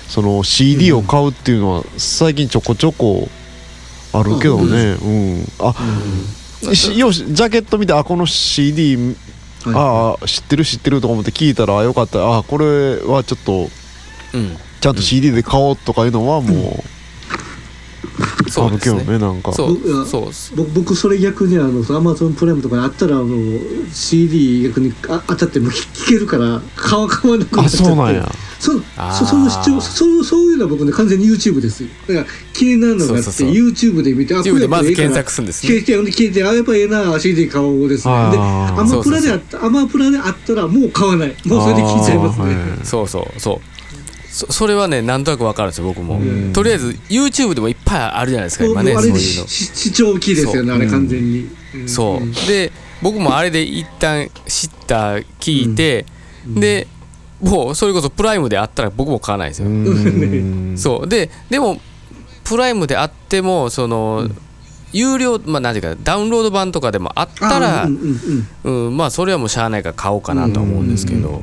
[0.09, 3.29] その CD を買うっていうのは最近ちょこちょこ
[4.13, 4.97] あるけどね。
[5.03, 5.47] うん。
[5.61, 5.75] あ、
[6.75, 9.75] しよしジャケット見てあこの CD はい。
[9.75, 12.39] ああ知ってる知ってるとか思って聞いたらあよかった。
[12.39, 13.69] あこれはちょっと
[14.35, 14.57] うん。
[14.81, 16.85] ちゃんと CD で買おうとかいうのはもう
[18.49, 19.05] そうですね。
[19.05, 19.53] ねなんか。
[19.53, 20.07] そう。
[20.07, 23.27] そう僕僕それ逆にあのアマゾンプライムとかにあったらあの
[23.93, 27.89] CD 逆にあ当たっても聞けるから買わ買わなくなっあちゃって。
[27.89, 28.31] そうなんや。
[28.61, 28.73] そ
[29.19, 31.89] そその視聴そうそういうのは僕ね完全に YouTube ですよ。
[32.09, 33.69] だから気になるのがあってそうそうそう。
[33.69, 35.75] YouTube で見てあ YouTube でまずこれやっぱええから検索するんですね。
[35.75, 38.15] 聞いてあやっぱええな CD 買おうですね。
[38.31, 41.37] でアマプラであったアマプラであったらもう買わない。
[41.45, 42.57] もうそれで聞いちゃいますね。
[42.85, 43.61] そうそうそう
[44.35, 46.17] そそれはねなんとなくわかるんですよ僕も。
[46.17, 46.53] うん。
[46.53, 49.19] とりあえず YouTube でもいっぱいあるじゃないですか今ねそういうの。
[49.19, 51.49] し視聴機ですよねあれ完全に。
[51.85, 51.89] ん。
[51.89, 56.05] そんうで僕もあれで一旦知った聞いて
[56.49, 56.89] で
[57.41, 59.69] もうそれこそプライムであったら僕も買わないんですよ。
[59.69, 60.75] うん。
[60.77, 61.09] そう。
[61.09, 61.81] ででも
[62.43, 64.29] プライムであってもその
[64.93, 67.89] 有料まあ何ていうかダウンロード版とかでもあったら
[68.65, 71.41] まあそれはもうしゃあないから買おうかなとは思うんですけど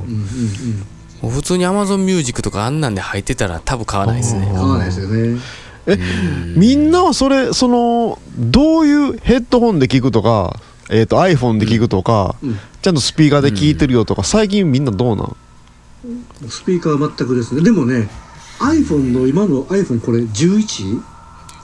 [1.22, 4.46] もう普通に Amazon ミュージックとかあんなんで入ってたら多分買わないですね。
[4.46, 5.40] 買わないですよね。
[6.56, 12.58] みんなはそれそのどういうヘッドホンで聞くとか、えー、と iPhone で聞くとか、うん。
[12.82, 15.36] ちゃんとスピーカーで聞いてるよとか、最近みんなどうなん？
[16.48, 17.62] スピーカーは全くですね。
[17.62, 18.08] でもね
[18.58, 21.00] iPhone の今の iPhone これ 11?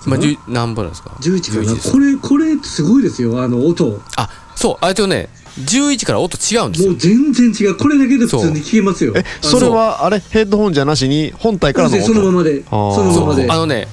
[0.06, 1.88] まあ、何本なんですか？11か11です。
[1.88, 3.42] なこれこれすごいですよ。
[3.42, 3.86] あの音。
[3.86, 4.76] もあそう。
[4.80, 5.28] あれとね
[5.66, 6.92] 11から音違うんですよ。
[6.92, 7.76] う全然違う。
[7.76, 9.12] これだけで普通に聞けますよ。
[9.16, 12.04] えそれはあれヘッドホンじゃなしに本体からの音。
[12.04, 12.62] そのままで。
[12.64, 13.50] そのままで。
[13.50, 13.88] あのね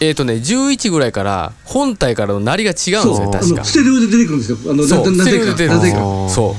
[0.00, 3.60] えっ、とね11ぐらいから本体からの鳴りが違うんですよ確か。
[3.60, 4.58] のステレオで出てくるんですよ。
[4.70, 5.10] あのそう。
[5.10, 5.24] ななぜか。
[5.24, 5.98] ステレオで出てるなぜか。
[5.98, 6.56] あーそ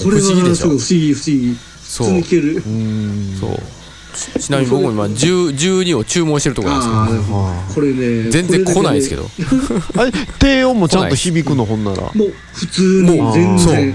[0.00, 0.04] う。
[0.04, 0.68] これは不思議でしょ。
[0.68, 1.54] すごい不思議不思議。
[1.54, 2.06] 普そう。
[2.06, 2.54] 通に聞ける。
[2.54, 3.36] うん。
[3.40, 3.77] そう
[4.18, 5.50] ちちなみに僕も今10
[5.82, 7.38] 12を注文してるところなんですけど。
[7.38, 9.26] ああこれね全然来ないですけど。
[9.96, 10.12] あれ？
[10.38, 11.64] 低音もちゃんと響くの？
[11.64, 12.02] ほんなら。
[12.02, 13.94] もう普通にもう全然。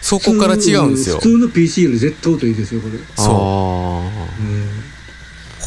[0.00, 1.16] そこから違うんですよ。
[1.16, 2.98] 普通の PC より絶対音いいですよこれ。
[3.16, 3.34] そう。
[3.34, 4.10] あ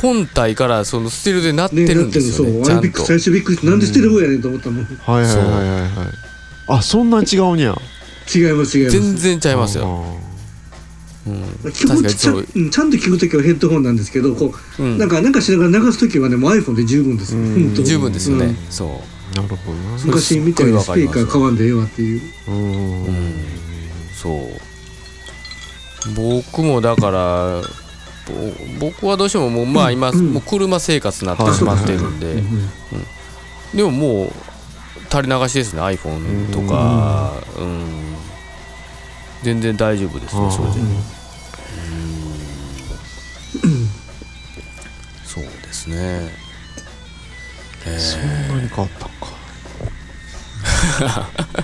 [0.01, 2.81] 本体からそのステレオで鳴ってるんですよねねちゃんと。
[2.81, 4.85] なってるそう最初びっくりしてなんでステレオやねんと思ったもん。
[4.85, 5.89] ーはいはいはいはいはい。
[6.67, 7.75] あそんなに違うにゃ
[8.33, 8.99] 違います違います。
[9.01, 10.22] 全然ちゃいますよ、あ
[11.25, 11.29] う
[11.69, 14.97] ん、気持ちちゃちゃんと聞くときはヘッドホンなんですけどこう、うん。
[14.97, 17.33] なんかなんかしながら流すときはねもう iPhone で十分です。
[17.83, 18.57] 十分ですよね、うん。
[18.69, 18.89] そう。
[19.33, 20.05] ーなるほどな。
[20.05, 22.21] 昔みたいにスピーカー買わんでええわっていう。
[22.49, 23.33] うんうん
[24.13, 24.39] そう。
[26.15, 27.61] 僕もだから
[28.79, 30.33] ぼ僕はどうしてももうまあ今、うん。
[30.33, 32.43] もう車生活になってしまってるんで、
[33.73, 34.31] でももう
[35.09, 38.12] 垂れ流しですね iPhone とか、うん
[39.43, 40.87] 全然大丈夫ですねそれで、うん。
[45.25, 46.29] そうですね。
[47.85, 49.27] えそんなに変わったんか。
[50.99, 51.63] ー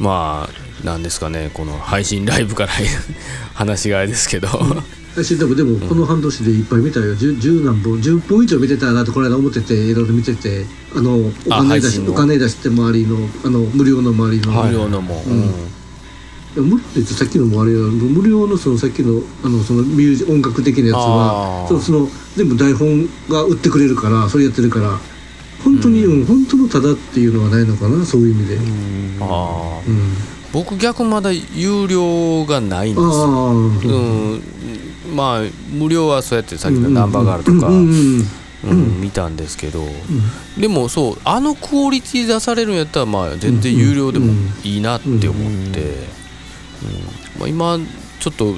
[0.02, 2.72] まあなんですかねこの配信ライブから
[3.54, 4.48] 話があれですけど。
[5.14, 7.14] 私でもでもこの半年でいっぱい見たよ。
[7.14, 10.64] 十十何本10本以上見てたなとこの間思ってていろいろ見てて
[10.96, 15.54] あのおあ金出しお金出して周りのあの無料の周りの、はい無料のも、うん
[16.56, 24.98] 無料って言ってさっきのもあれよ無料のそのさっきのあのそのミュージ音楽的なやつはそのその全部台本が売ってくれるからそれやってるから
[25.64, 29.18] 本当に、うん、本当のただっていうのはないのかなそういう意味で、うん。
[29.22, 29.82] ああ
[30.52, 34.42] 僕逆まだ有料がないんですああよ、うん、
[35.14, 38.22] まあ無料はそうやってさっきのナンバーガールとか、うんうん
[38.64, 39.00] うん。
[39.00, 39.84] 見たんですけど、
[40.56, 46.21] でもそうあのクオリティ出されるんやったらまあ全然有料でもいいなって思って、
[46.84, 47.40] うん。
[47.40, 47.78] まあ、今
[48.20, 48.54] ちょっと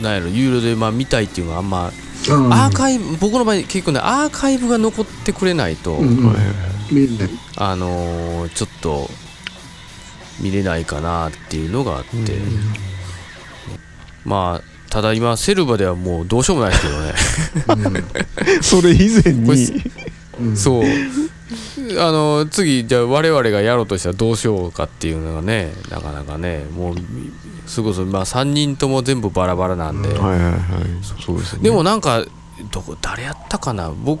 [0.00, 1.92] なんやろ有料でまあ見たいっていうのはあんま
[2.28, 2.52] うん。
[2.52, 6.34] あアーカイブ僕の場合結構ねアーカイブが残ってくれないと、うん
[7.56, 9.08] あのーちょっと
[10.40, 12.10] 見れないかなっていうのがあって、
[14.24, 18.04] まあただ今セルバではもうどうしようもないですけどね。
[18.60, 19.82] それ以前に。
[20.40, 20.56] うん。
[20.56, 20.84] そう。
[21.98, 26.94] あの次じゃあ我々がやろうとしたらどうしようかっていうのがねなかなかねもう
[27.66, 30.60] すごいまあ3人とも全部バラバラなんで、はいはいはい。
[31.02, 31.62] そうですね。
[31.62, 32.24] でもなんか
[32.70, 33.90] どこ誰やったかな？
[33.90, 34.20] 僕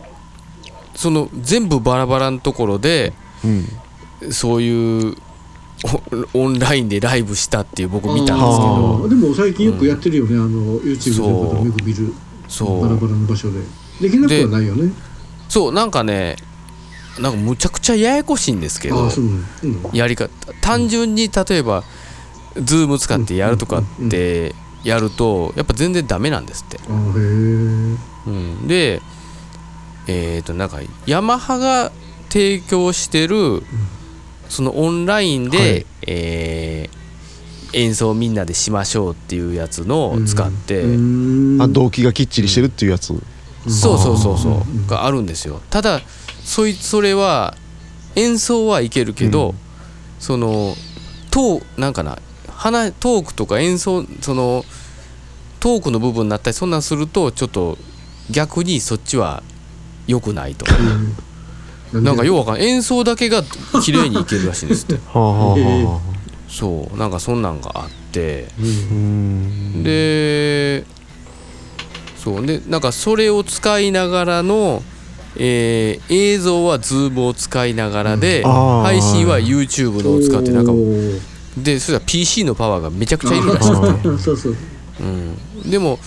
[0.94, 3.12] その全部バラバラのところで
[3.44, 3.66] うん。
[4.30, 5.16] そういう
[6.34, 12.14] オオンラインでライブしたっていう僕見たんですけあどーでも最近よくやってるよね、あの YouTube とよく見る。
[12.46, 12.82] そう。
[12.82, 13.58] バラバラの場所で。
[14.00, 14.92] できなくはないよね。
[15.48, 16.36] そうなんかね
[17.18, 19.02] なんかむちゃくちゃややこしいんですけど。
[19.02, 19.42] ああそううん。
[19.92, 21.82] やり方単純に例えば
[22.54, 29.00] Zoom 使ってやるとかってやるとやっぱ全然ダメなんですって、うん、で
[30.08, 31.92] えっ、となんかヤマハが
[32.28, 33.62] 提供してる
[34.48, 35.86] そのオンラインで、はい。
[36.06, 37.02] えー
[37.74, 41.62] 演奏をみんなでしましょうっていうやつのを使って、えうん。
[41.62, 43.06] あ動機がきっちりしてるっていうやつ。
[43.68, 44.86] そうそうそうそう、うん。
[44.86, 45.60] があるんですよ。
[45.70, 46.00] ただ
[46.44, 47.56] そいそれは
[48.14, 49.54] 演奏はいけるけど、うん。
[50.20, 50.74] その
[51.30, 52.18] トーなんかな
[52.62, 54.64] 話トークとか演奏その
[55.58, 57.76] トークの部分になったりそんなんするとちょっと
[58.30, 59.42] 逆にそっちは
[60.06, 60.64] 良くないと。
[61.92, 62.04] うん。
[62.04, 62.66] なんかようわかんない。
[62.66, 63.42] 演奏だけが
[63.84, 64.94] 綺麗にいけるらしいんですって。
[65.12, 66.00] はあはあはあえはあ。
[66.48, 66.96] そう。
[66.96, 68.46] なんかそんなんがあって。
[69.82, 70.84] で
[72.22, 72.46] そう。
[72.46, 74.84] でなんかそれを使いながらの、
[75.36, 78.82] えー映像は Zoom を使いながらで、うん。
[78.82, 80.72] 配信は YouTube のを使ってなんか
[81.56, 84.56] でそしたら PC のパワーがめちゃくちゃいるらしくて、 そうそう。
[85.00, 85.98] うん、でも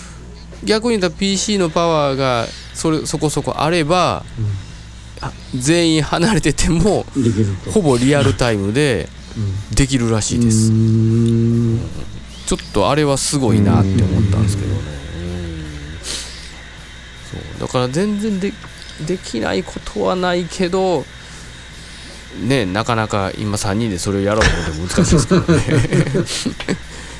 [0.64, 4.24] 逆に言ったら PC のパワーがそれそこそこあれば、
[5.20, 7.70] あ全員離れててもできると。
[7.70, 9.08] ほぼリアルタイムで
[9.74, 11.80] できるらしいです、うん。
[12.46, 14.68] ちょっとあれはすごいなって思ったんですけど。
[14.74, 14.80] ね、
[17.30, 17.60] そう。
[17.60, 18.52] だから全然で
[19.06, 21.04] できないことはないけど
[22.40, 25.46] ねなかなか今3人でそれをやろうと思っても難しいですからね。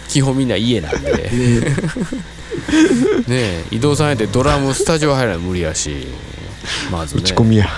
[0.09, 1.13] 基本みんな家なんで。
[1.13, 1.19] ね。
[1.21, 1.29] ね
[3.29, 6.07] え移動さんやってドラムスタジオ入らない無理やし。
[6.91, 7.23] まずね。
[7.23, 7.69] 打ち込みや。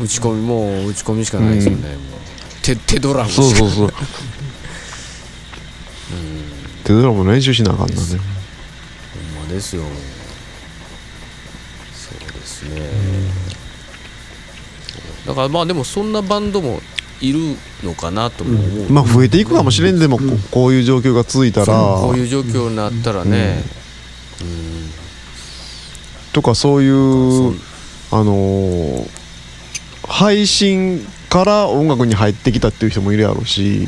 [0.00, 1.98] 打ち込みもう打ち込みしかないですよね、もう。
[2.62, 3.92] 手手ドラムそうそうそう。
[6.84, 8.18] 手ドラム練習しなあかんなねほん
[9.46, 9.84] まですよ。
[11.94, 12.80] そうですね、
[15.26, 16.80] だからまあでもそんなバンドも
[17.20, 17.38] いる
[17.84, 21.66] のかなとも思う、まあ増えていくかもしれんでもここういう状況が続いたら。
[21.66, 23.62] こういう状況になったらね、
[24.40, 24.90] うん。
[26.32, 27.54] とかそういう
[28.10, 29.22] あのー
[30.08, 33.86] 配信から音楽に入ってきたっていう人もいるやろうし。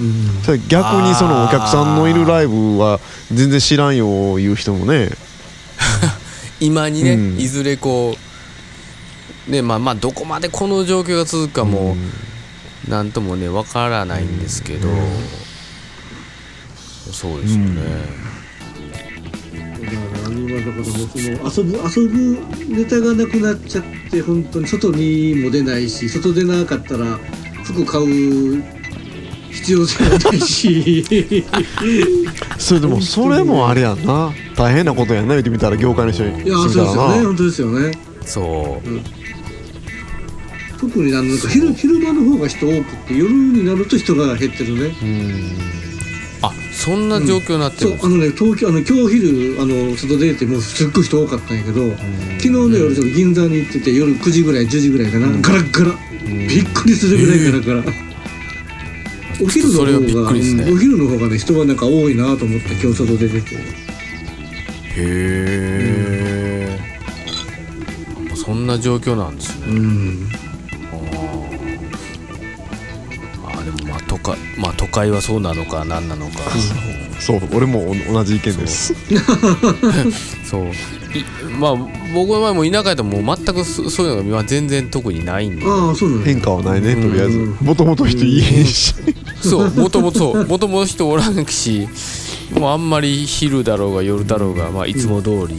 [0.00, 0.42] うん。
[0.42, 3.00] それ逆にそのお客さんのいるライブは
[3.32, 5.10] 全然知らんよいう人もね。
[6.60, 7.38] 今にね、うん。
[7.38, 8.35] いずれこう
[9.48, 12.10] ねまあまあどこまでこの状況が続くかもうん。
[12.88, 14.88] なんともねわからないんですけど、
[17.10, 17.80] そうですよね、
[19.80, 27.18] だから今だからもうその遊ぶ遊ぶネタがなくなっちゃって本当に外にも出ないし外出なかったら
[27.64, 28.62] 服買う
[29.50, 31.44] 必要性もないし。
[32.58, 34.32] それでもそれもあれやんな。
[34.56, 37.24] 大変なことやんな言ってみたら業界の人にいやそうですよね。
[37.24, 37.92] 本当ですよね。
[38.22, 39.15] そう
[40.78, 44.94] 特になんか昼昼間の方が人多くって夜になると人が減ってるね。
[45.02, 45.76] うん。
[46.42, 55.98] あそんな状況になってるんですそうあのね東京あの今日昼あの外出てもうすっごい人多かったんやけど昨日の夜ちょっと銀座に行ってて夜9時ぐらい10時ぐらいかな、ガラッガラ。
[56.26, 57.94] びっくりするぐらいガラガラ、
[59.42, 60.40] お昼の方が、ね。
[60.40, 63.56] うんお昼の方がね人はなんか多いなと思って今日外出てて。
[64.98, 65.02] へ
[66.58, 66.78] え、
[68.34, 69.66] そんな状況なんですね。
[69.68, 70.45] うん
[74.58, 76.38] まあ都会はそうなのか何なのか。
[77.18, 78.94] そう俺もお同じ意見です。
[80.44, 80.66] そう。
[80.66, 80.72] い
[81.58, 81.74] まあ
[82.14, 85.64] 僕はもう田舎やともう全くそそういうのが今全然特にないんで。
[86.24, 87.38] 変化はないねとりあえず。
[87.38, 88.94] うんもともと人いへんし。
[89.42, 90.46] そうもともとそう。
[90.46, 91.88] もともと人おらんし
[92.54, 95.54] もうあんまり昼だろうが夜だろうが、まあ、いつも通り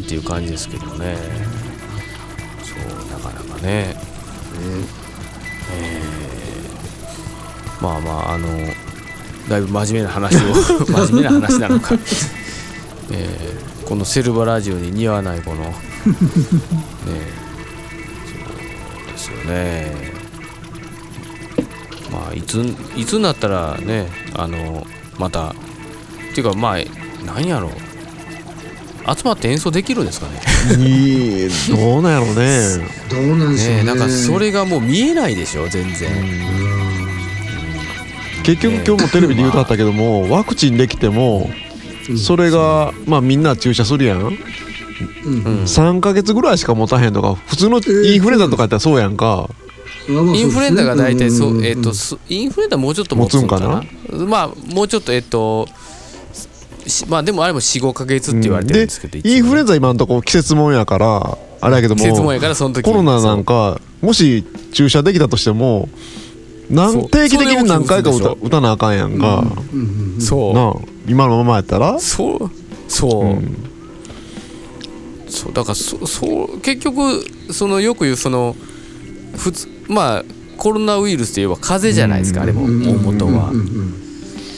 [0.00, 1.16] っていう感じですけどね。
[2.62, 3.96] そうなかなかね。
[3.96, 4.97] えー
[7.80, 8.48] まあまああの
[9.48, 10.38] だいぶ真面目な話を
[10.86, 11.94] 真面目な話なのか、
[13.12, 16.10] えーこのセルバラジオに似合わないこの ねそ
[19.08, 20.12] うですよね。
[22.12, 22.58] まあいつ
[22.96, 25.54] いつになったらねあのまたっ
[26.34, 27.70] ていうかまあなんやろう。
[29.16, 30.42] 集まって演奏できるんですかね。
[30.86, 32.60] いいどうなんやろうね。
[33.08, 33.76] どうなんでしょうね。
[33.78, 36.10] ねなんかそれがもう見えないでしょ全然、
[38.48, 41.50] 結局今日もテレビで言うとあったけどもワクチンできても
[42.08, 44.20] うんそれがまあみんな注射するやん。
[44.20, 49.50] うんうん3ヶ月ぐらいしか持たへんとか普通のインフルエンザとかやったらそうやんか。
[50.08, 51.66] まあまあインフルエンザが大体そう、んんん。
[51.66, 53.84] えっ、と、すインフルエンザもうちょっと持つんかな？
[54.10, 55.68] 持まあもうちょっとえっ、と
[56.86, 65.88] しまあでもあれも45か月って言われてるんですけど、インフルエンザザ今んとこ季節もんやからあれやけど季節もんもやからその時コロナなんかもし注射できたとしても
[66.68, 69.44] 定期的に何回か打たそれを打たなあかんやんか。
[69.72, 69.80] うん。
[69.80, 70.18] うんう。
[70.18, 71.98] んそう今のままやったら？
[71.98, 72.50] そう。
[72.88, 73.56] そう、うん。
[75.28, 78.56] そうだからそそう結局そのよく言うその
[79.36, 80.24] 普通まあ
[80.56, 83.60] コロナウイルスといえば風邪じゃないですか、あれもうん大元は、うん。
[83.60, 83.94] うん。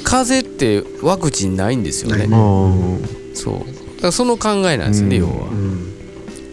[0.03, 3.03] 風邪ってワクチンないんですよね、うん
[3.35, 3.55] そう。
[3.55, 3.67] だか
[4.03, 5.29] らその考えなんですよね、うん。
[5.29, 5.91] 要は、うん。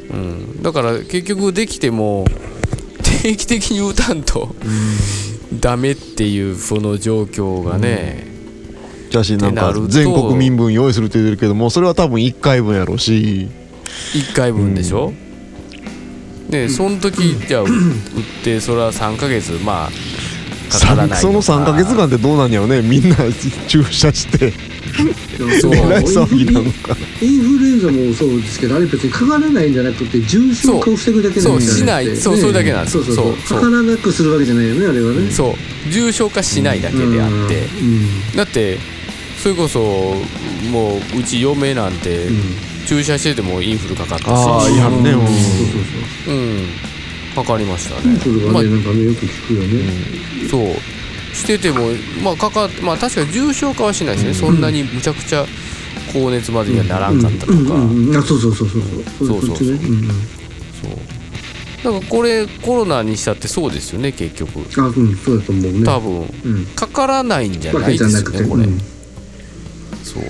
[0.09, 0.15] う
[0.59, 2.25] ん、だから結局できても
[3.21, 4.23] 定期的に打たん。
[4.23, 4.53] と
[5.53, 8.27] ダメっていうその状況がね、
[9.09, 13.49] じゃしなんかってなると全国民分用意するって言ってるけどもそれは多分1回分やろうし。
[14.13, 15.13] 1回分でしょ、
[16.49, 17.69] でその時じゃあ打っ
[18.43, 22.81] てそれは3ヶ月まあかからないその3ヶ月間ってどうなんやろうね。
[22.81, 23.15] みんな
[23.67, 24.53] 注射して
[25.59, 25.75] そう。
[25.75, 31.77] えらい騒ぎなのかインフルエンザもそうですけどあれ別にかからないんじゃなくて重症化を防ぐだけなんじゃそう。
[31.77, 33.25] しなくていそうそれだけなんですそうそうそう。
[33.25, 33.35] そう。
[33.47, 33.59] そう。
[33.59, 35.89] かからなくするわけじゃないよねあれはねそう。
[35.91, 37.67] 重症化しないだけであって、
[38.35, 38.77] だって
[39.41, 39.79] それこそ
[40.71, 42.27] もううち嫁なんて
[42.85, 44.29] 注射しててもインフルかかったし。
[44.29, 45.27] ああいはるねうんそう。
[45.27, 45.37] そう
[46.25, 46.67] そううん。
[47.35, 48.13] かかりましたね。
[48.13, 49.83] インフルはまあねなんかねよく聞くよね。
[50.49, 50.96] そう
[51.37, 51.89] してても
[52.23, 55.45] まあかかまあ確かに重症化はしないですね、そんなにむちゃくちゃ
[56.11, 58.81] 高熱までにはならんかったとか、うんうんうんあそうそうそうそう。
[59.27, 59.67] そうそうそう。
[59.67, 59.77] そう
[61.83, 64.59] だからこれコロナにしたってそうですよね結局。
[64.81, 65.15] あうん。
[65.15, 65.85] そうだと思うね。
[65.85, 66.33] 多分。
[66.45, 66.65] うん。
[66.75, 68.49] かからないんじゃわないですけじゃなくてよね。
[68.49, 68.79] これ、うん
[70.03, 70.23] そう。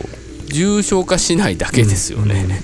[0.47, 2.61] 重症化しないだけですよね、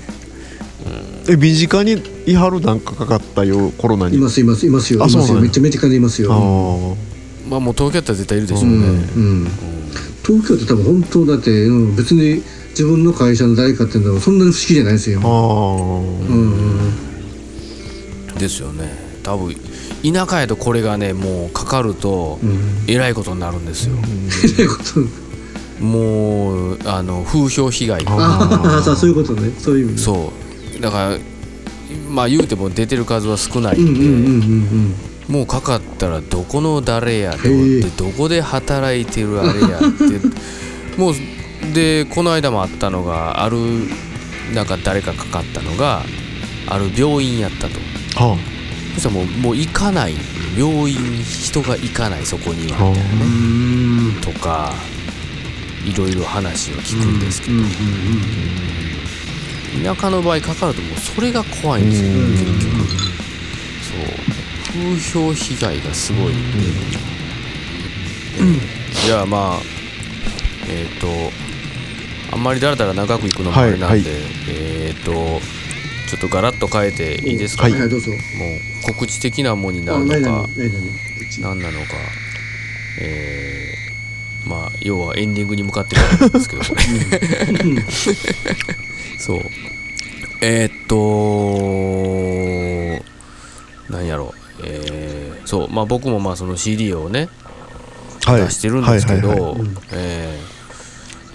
[1.29, 4.17] え身近にいはるなんかかかったよコロナに。
[4.17, 4.99] いますいますいますよ。
[5.01, 5.33] いあそうなんや。
[5.33, 6.33] ますよめっちゃめちゃかでいますよ。
[6.33, 7.12] あ
[7.49, 9.47] まあもう東京やったら絶対いるでしょうね、うんうん。
[10.25, 15.19] 東京って多分本当だって、うん、別に自分の会社の誰かっていうのはそんなに不思議じゃないですよ。
[15.23, 16.53] あああうん
[18.31, 18.37] うん。
[18.37, 18.91] ですよね。
[19.23, 19.55] 多分
[20.03, 22.59] 田舎やとこれがねもうかかるとうん。
[22.87, 23.95] えらいことになるんですよ、
[24.55, 29.51] えらいこともうあの風評被害ああそういうことね。
[29.59, 30.33] そういう意味うそ
[30.77, 30.81] う。
[30.81, 31.17] だから
[32.09, 34.35] まあ言うても出てる数は少ないんで、うんうんうんう
[34.89, 34.95] ん
[35.28, 40.19] もうかかったらどこの誰やでどこで働いてるあれやって
[40.99, 41.15] もう
[41.74, 43.57] でこの間もあったのがある
[44.53, 46.03] なんか誰かかかったのが
[46.67, 47.80] ある病院やったと。
[48.15, 48.38] は
[48.95, 50.15] そしたらもうもう行かない。
[50.55, 52.78] 病院人が行かないそこには。
[52.80, 52.89] あ。
[52.89, 53.28] みたいなねう
[54.17, 54.74] んとか
[55.84, 57.55] いろいろ話を聞くんですけど、
[59.84, 62.32] 田舎の場合かかるともうそれが怖いんですよ、うん。
[62.32, 62.53] 結局。
[63.82, 64.32] そう
[64.74, 66.34] 風評被害がすごい。
[66.34, 66.36] ん。
[68.57, 68.61] で、
[69.05, 69.59] じゃあまあ
[70.67, 71.07] えっ、と
[72.32, 74.05] あんまりだらだら長く行くのもあれなんで、はいはい。
[74.49, 75.11] えっ、と
[76.09, 78.11] ちょっとガラッと変えていいですか、はもいはいどうぞ。
[78.11, 78.15] う
[78.86, 80.17] 告知的なもんになるのか
[81.39, 81.88] 何なのか。
[83.01, 83.74] えー
[84.45, 86.63] まあ要はエンディングに向かってるわけですけど。
[86.63, 86.84] こ れ
[89.17, 89.41] そう。
[90.41, 90.97] えーっと
[93.89, 94.38] 何やろう。
[94.38, 94.42] えー
[95.53, 95.69] そう。
[95.69, 97.29] まあ僕もまあその CD をね
[98.25, 98.41] はい。
[98.41, 99.55] 出してるんですけど、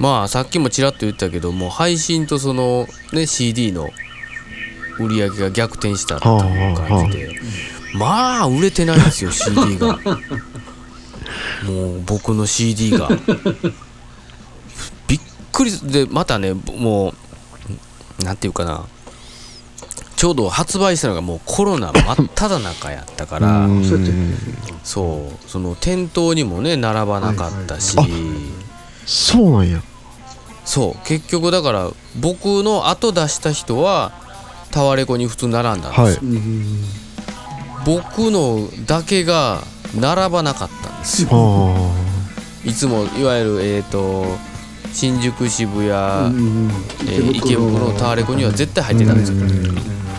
[0.01, 3.91] まあさっきもちらっと言ったけども配信とそのね CD の
[4.99, 7.41] 売り上げが逆転したっていう感じで、
[7.95, 9.99] まあ売れてないんですよ CD が。
[11.65, 13.09] もう僕の CD が。
[15.07, 15.21] びっ
[15.53, 17.15] くりでまたねも
[18.21, 18.85] うなんていうかな
[20.19, 23.85] ちょうど発売したのがもうコロナ 真っ只中やったから、うん。
[24.83, 28.09] そうその店頭にもね並ばなかったし、はい
[29.07, 29.81] そうなんや。
[30.65, 31.07] そう。
[31.07, 34.11] 結局だから僕の後出した人は
[34.73, 36.85] タワレコに普通並んだんですよ、うんうん
[37.87, 39.63] 僕のだけが
[39.99, 41.29] 並ばなかったんですよ。
[41.33, 44.27] あいつもいわゆるえっ、と
[44.93, 46.71] 新宿渋谷、うんうん
[47.07, 49.37] えー池袋のタワレコには絶対入ってたんですよ、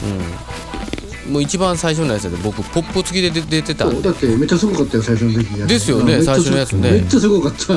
[0.03, 1.33] うん。
[1.33, 5.79] もう一番最初のやつで僕ポップ付きで出出てたんだってめっちゃすごかったよ最初の時で。
[5.79, 6.91] すよね最初のやつね。
[6.91, 7.73] めっちゃすごかった。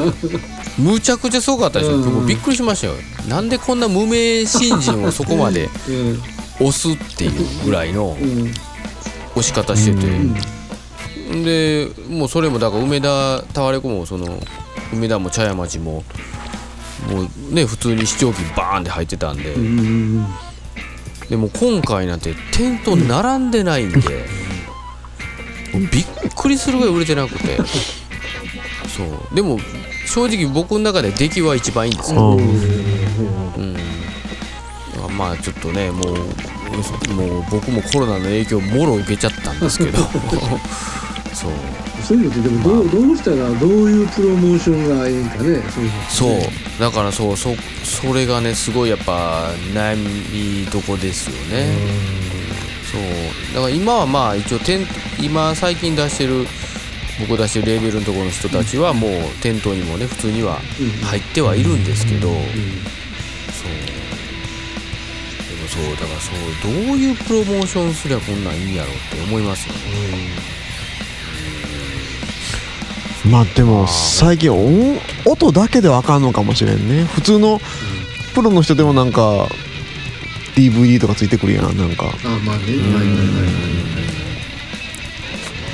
[0.81, 2.15] むちゃくちゃすごかったでしょ、うん。
[2.15, 2.95] 僕びっくりしましたよ。
[3.29, 6.23] なんでこんな無名新人をそこまで うん。
[6.67, 7.33] 押すっていう
[7.65, 8.53] ぐらいのうん。
[9.35, 11.45] 押し方してて、うん。
[11.45, 14.39] でもうそれもだから梅田タワレコもその
[14.93, 16.05] 梅田も茶屋町も
[17.11, 19.83] もうね普通に視聴器バーンって入ってたんで、うんう
[20.21, 20.27] ん
[21.29, 24.01] でも今回なんて店頭並んでないんで、
[25.73, 26.07] びっ
[26.37, 27.59] くりするぐらい売れてなくて。
[28.89, 29.35] そう。
[29.35, 29.59] でも
[30.07, 32.39] 正直僕の中で出来は一番いいんですよ、あう
[35.11, 36.05] ん、まあちょっとねもう
[37.15, 39.99] もう僕もコロナの影響もろ受けちゃったんですけど。
[41.33, 41.51] そう
[42.03, 45.63] そういうのってでもどうどうしたらどういうプロモーションがいいんかね。
[45.71, 45.85] そう。
[45.85, 47.51] いうのってそうだからそうそ
[47.85, 51.75] それがねすごいやっぱ悩みどこですよね。
[52.91, 53.55] そう。
[53.55, 54.87] だから今はまあ一応店
[55.21, 56.47] 今最近出してる
[57.21, 59.11] 僕出してるレーベルのところの人たちはもう
[59.43, 60.89] 店頭にもね普通にはうん。
[61.07, 62.35] 入ってはいるんですけど、うん。
[62.35, 62.43] そう。
[65.47, 69.81] でもそうだからそうどういうプロモーションすりゃこんなんいいんやろうって思いますよね
[73.31, 77.05] まあでも最近音音だけでわかんのかもしれんね。
[77.05, 77.61] 普通の
[78.35, 79.47] プロの人でもなんか
[80.57, 82.07] DVD とかついてくるやんなんか。
[82.07, 82.25] あまあね。
[82.25, 82.63] はいはいはいは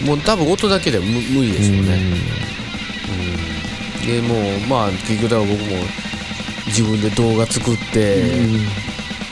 [0.04, 0.06] い。
[0.06, 1.98] もう多分音だけでは無無理でしょうね、
[4.06, 4.38] でもう
[4.68, 5.76] まあ結局だから僕も
[6.66, 8.22] 自分で動画作って、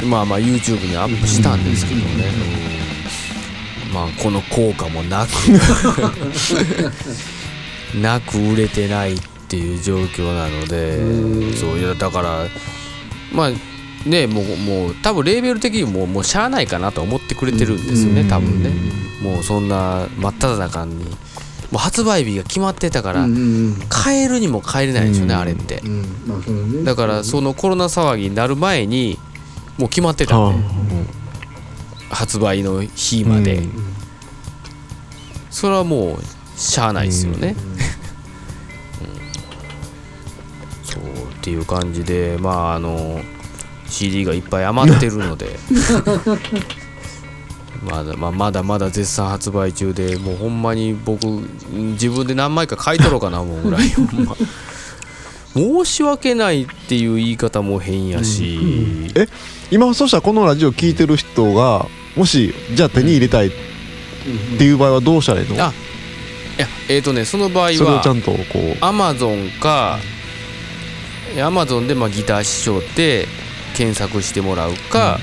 [0.05, 2.07] まあまあ YouTube にアップしたんですけどね、
[3.87, 3.93] うん。
[3.93, 5.31] まあこの効果もなく
[8.01, 11.53] なく売れてないっていう状況なので、うん。
[11.55, 12.47] そういやだから
[13.33, 18.71] まあねもうもう多分レーベル的にももうしゃあないかなと思ってくれてるんですよね、多分ね、
[19.23, 21.05] もうそんな真っ只中に。
[21.73, 23.27] もう発売日が決まってたから、
[23.89, 25.41] 買えるにも買えれないんですよね、うん。
[25.41, 25.83] あれって。
[26.85, 29.19] だからそのコロナ騒ぎになる前に
[29.77, 30.39] もう決まってた。
[30.39, 30.61] はん。
[30.89, 31.05] で、
[32.09, 33.97] 発売の日まで、うん
[35.51, 37.57] それはもうしゃあないですよね、
[41.47, 43.21] っていう感じでまああの
[43.89, 45.57] CD がいっぱい余ってるので。
[47.85, 53.89] ま だまあまだまだ絶賛発売中でもうほんまに僕ん自分で何枚か買い取ろうかな思うぐらい。
[53.95, 54.37] ほんま。
[55.55, 58.59] 申し訳ないっていう言い方も変やし、
[59.15, 59.29] え
[59.71, 61.87] 今そしたらこのラジオ聞いてる人が
[62.17, 63.51] もしじゃあ手に入れたいっ
[64.51, 65.73] うんていう場合はどうしたらいいの、あ
[66.59, 68.77] いやえっ、とねその場合はそれをちゃんとこう。
[68.81, 70.01] アマゾンか
[71.43, 73.27] アマゾンでまあギター師匠って
[73.77, 75.19] 検索してもらうか、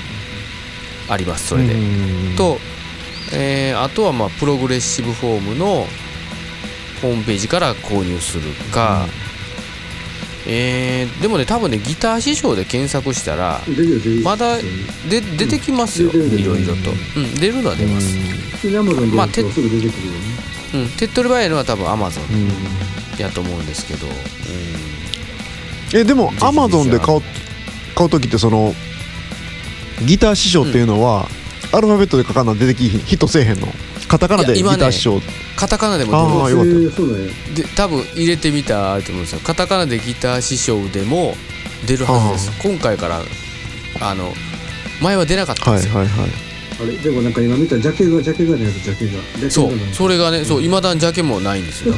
[1.08, 2.36] ありますそれで、うん。
[2.36, 2.58] と、
[3.32, 5.86] えーあとはまあプログレッシブフォームの
[7.02, 8.42] ホームページから購入する
[8.72, 9.06] か、
[10.46, 13.60] えーでもね多分ねギター師匠で検索したら
[14.22, 14.58] まだ
[15.10, 18.16] で出てきますよ、いろいろと、うん、出るのは出ます、
[20.96, 23.20] 手っ取り早いのは多分アマゾンうん。
[23.20, 24.93] やと思うんですけど、うん
[25.94, 27.22] えでもアマゾンで買う
[27.94, 28.74] 買う時ってその
[30.04, 31.28] ギター師匠っていうのは、
[31.72, 33.68] アルファベットで書かな出てきヒットせえへんの？
[34.08, 35.20] カタカナでギいや今ねター師匠。
[35.56, 36.70] カタカナでもあーよかった。
[36.70, 39.40] えーそうだよ出るで多分入れてみたらあると思うんですよ。
[39.40, 41.36] カタカナでギター師匠でも
[41.86, 42.62] 出るはずです。
[42.68, 43.22] 今回から
[44.00, 44.34] あの
[45.00, 46.30] 前は出なかったんですよ、はいはいはい。
[46.82, 49.70] あれでもなんか今見たジャケがジャケがねジャケがジャケそう。
[49.70, 51.94] がないそれがねそういまだにジャケもないんですよ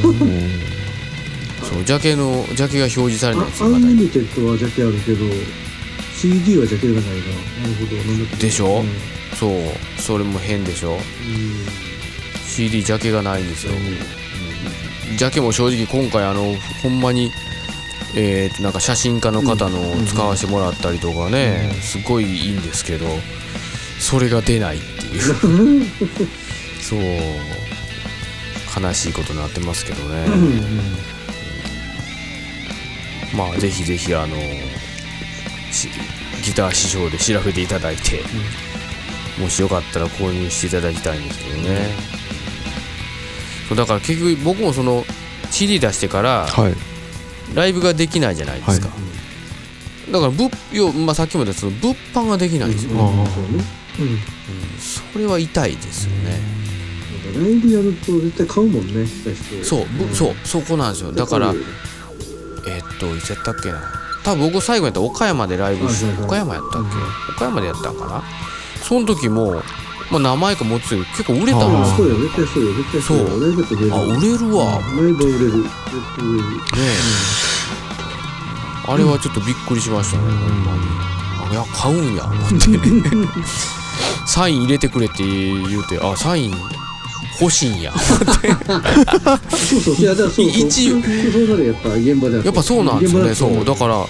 [1.69, 5.25] そうジャケのジャケが表示されないんですよまだにンリミテッドはジャケあるけど
[6.15, 7.11] CD はジャケがないな。
[7.11, 8.37] なるほどなんだっけ。
[8.37, 8.79] でしょ？
[8.79, 8.87] うん。
[9.37, 10.01] そう。
[10.01, 10.93] それも変でしょ？
[10.93, 10.99] うん。
[12.45, 13.73] CD ジャケがないんですよ、
[15.15, 17.31] じゃけも正直今回あのほんまに
[18.15, 23.05] えーとなんか写真家の方の使わせてもらったりとかね、すごいいいんですけど
[23.99, 25.21] それが出ないっていう。
[26.81, 26.99] そう。
[28.83, 30.25] 悲しいことになってますけどね、
[33.35, 34.35] まあぜひぜひあの
[35.71, 35.89] し
[36.43, 38.21] ギター師匠で調べていただいて、
[39.39, 41.89] もしよかったら購入していただきたいんですけどね、
[43.67, 45.03] そうだから結局僕もその
[45.51, 46.73] CD 出してからはい。
[47.55, 48.93] ライブができないじゃないですか、は
[50.11, 53.63] だから物要、まあ、さっきも言ったその物販ができないんですよ、あーそうね
[53.99, 54.19] うん。
[54.77, 56.39] それは痛いですよね、
[57.37, 59.07] ライブやると絶対買うもんね
[59.63, 61.13] そうぶそうそこなんですよ。
[61.13, 61.53] だから
[62.67, 63.81] えーっといつやったっけな。
[64.23, 67.33] 多分僕最後やったら岡山でライブし岡山やったっけ？
[67.33, 68.23] 岡山でやったんかな？
[68.83, 69.61] その時も、
[70.11, 74.79] まあ、何枚か持ってて結構売れたんあですよそうよ絶対そうよ絶対そうよあ売れるわ。
[74.97, 75.17] 売れる。
[75.17, 76.49] 絶対売れる。
[76.49, 76.61] ね
[78.87, 80.79] え、あれはちょっとびっくりしましたね、ほんまに。
[81.49, 82.55] あいや買うんや思って。
[84.27, 86.51] サイン入れてくれって言うてあサイン
[87.39, 87.93] 欲しいんや。
[87.97, 88.15] そ
[89.77, 89.95] うそう。
[89.95, 91.01] いやだからそう一応。
[91.01, 93.35] そうなるやっぱ現場でやっぱそうなんですよね。
[93.35, 93.65] そう。
[93.65, 94.05] だから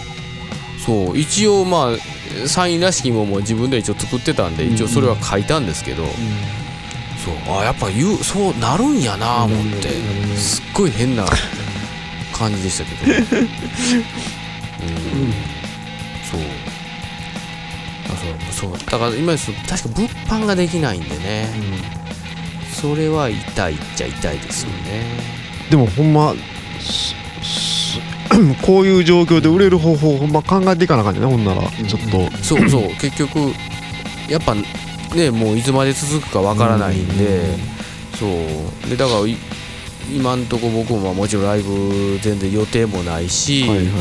[0.86, 1.18] そう。
[1.18, 7.36] 一応まあサインらしきもんも自分で一応作ってたんで一応それは書いたんですけど、そう。
[7.60, 9.90] あやっぱ言うそうなるんやな思って。
[10.38, 11.26] すっごい変な
[12.34, 13.14] 感じでしたけど。
[14.80, 15.34] うん。
[16.30, 16.42] そう。
[18.10, 18.16] あ
[18.54, 18.70] そう。
[18.70, 18.78] そう。
[18.90, 20.08] だから今です確か物
[20.44, 21.50] 販ができないんでね、
[22.80, 25.04] それは痛いっちゃ痛いですよね。
[25.72, 26.36] でもほんま
[28.62, 32.30] こういう状況で売れる方法をほんま考えていかなあかんねほんならちょっと。
[32.44, 32.84] そうそう。
[33.00, 33.52] 結局
[34.30, 34.54] やっぱ
[35.16, 37.58] ねもういつまで続くかわからないんで、
[38.20, 38.32] そう。
[38.90, 39.36] でだからい
[40.16, 43.96] 今んとこ僕もまあもちろんライブ全然予定もないし、はいはいはい。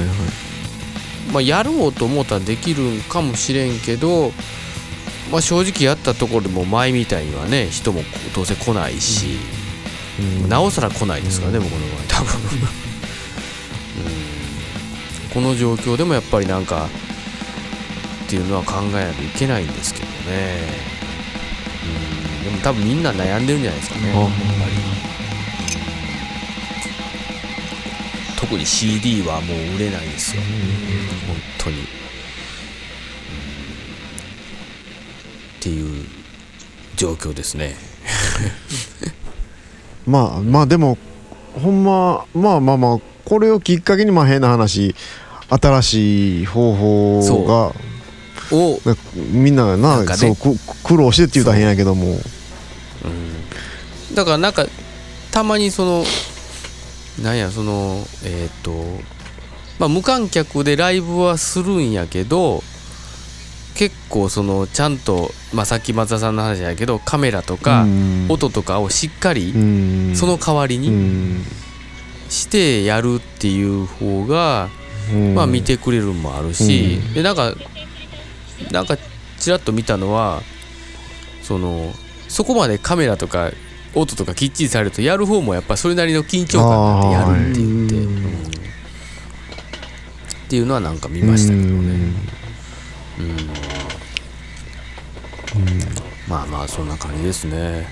[1.32, 4.32] まあ、やろうと思ったらできるんかもしれんけど、
[5.30, 8.02] まあ、正直やったところでも前みたいにはね人も
[8.34, 9.38] どうせ来ないし、
[10.42, 10.48] うん。
[10.48, 12.04] なおさら来ないですからね、僕の場合。
[12.08, 12.40] 多分、
[14.00, 14.06] う
[15.26, 16.88] ん、この状況でもやっぱりなんか
[18.26, 20.10] っていうのは考えないといけないんですけどね、
[22.40, 24.12] うん、でも多分みんな悩んでるんじゃないですかね。
[24.12, 24.18] あ。
[24.20, 24.36] やっぱり、
[28.40, 30.42] 特に CD はもう売れないですよ、
[31.26, 31.86] 本当に、
[36.96, 37.76] 状況ですね。
[40.06, 40.98] まあまあでも
[41.54, 44.94] ほんままあまあまあこれをきっかけにまあ変な話
[45.48, 48.96] 新しい方法がをな
[49.32, 50.34] みんながななんかね。
[50.34, 52.18] そうく苦労してって言うたら変やけども。
[54.14, 54.66] だからなんか
[55.30, 56.04] たまにその
[57.22, 58.70] なんやそのえっ、と
[59.78, 62.62] まあ無観客でライブはするんやけど
[63.76, 68.26] 結構そのちゃんと、まあ、さっき松田さんの話やけどカメラとかうん。
[68.28, 70.16] 音とかをしっかりうん。
[70.16, 71.44] その代わりうにん。
[72.28, 74.68] してやるっていう方が
[75.12, 75.34] うん。
[75.34, 77.54] まあ見てくれるのもあるし、でなんか
[78.72, 78.96] なんか
[79.38, 80.42] ちらっと見たのは
[81.42, 81.92] その
[82.28, 83.52] そこまでカメラとか
[83.94, 87.96] 音とかきっちりされるとやる方もやっぱそれなりの緊張感があってやるって言って、
[90.46, 91.68] っていうのはなんか見ましたけどね、
[93.18, 93.36] うん
[96.28, 97.86] まあまあそんな感じですね。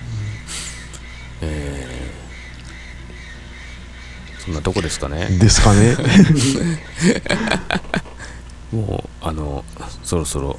[1.40, 2.14] えー
[4.44, 5.26] そんなとこですかね。
[5.30, 5.96] うんですかね。
[8.72, 9.64] もうあの
[10.02, 10.58] そろそろ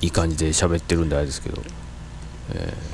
[0.00, 1.62] いい感じで喋ってるんであれですけど、
[2.54, 2.92] えー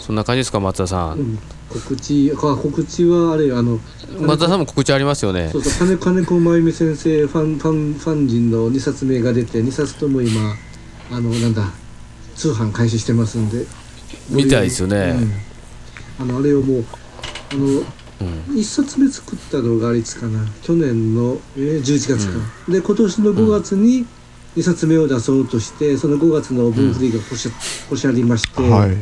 [0.00, 1.32] そんな感じですか松田さうん。
[1.34, 3.80] ん告知あ告知はあれあの
[4.20, 5.48] 松田さんも告知ありますよね。
[5.50, 10.54] そうそう金金子真由美先生ファンファンファン人の2冊目が出て2冊とも今
[11.10, 11.64] あのなんだ
[12.34, 13.64] 通販開始してますんで。
[14.30, 15.16] みたいですよね。
[16.18, 16.28] うん。
[16.30, 16.84] あのあれをもう
[17.52, 17.84] あのうん。
[18.54, 20.44] 1冊目作ったのがあれいつかな。
[20.62, 22.38] 去年の、えー11月か、
[22.68, 24.06] で今年の5月に
[24.56, 27.50] 2冊目を出そうとしてその5月の分振りがこし,、
[27.90, 28.96] こしありまして、はい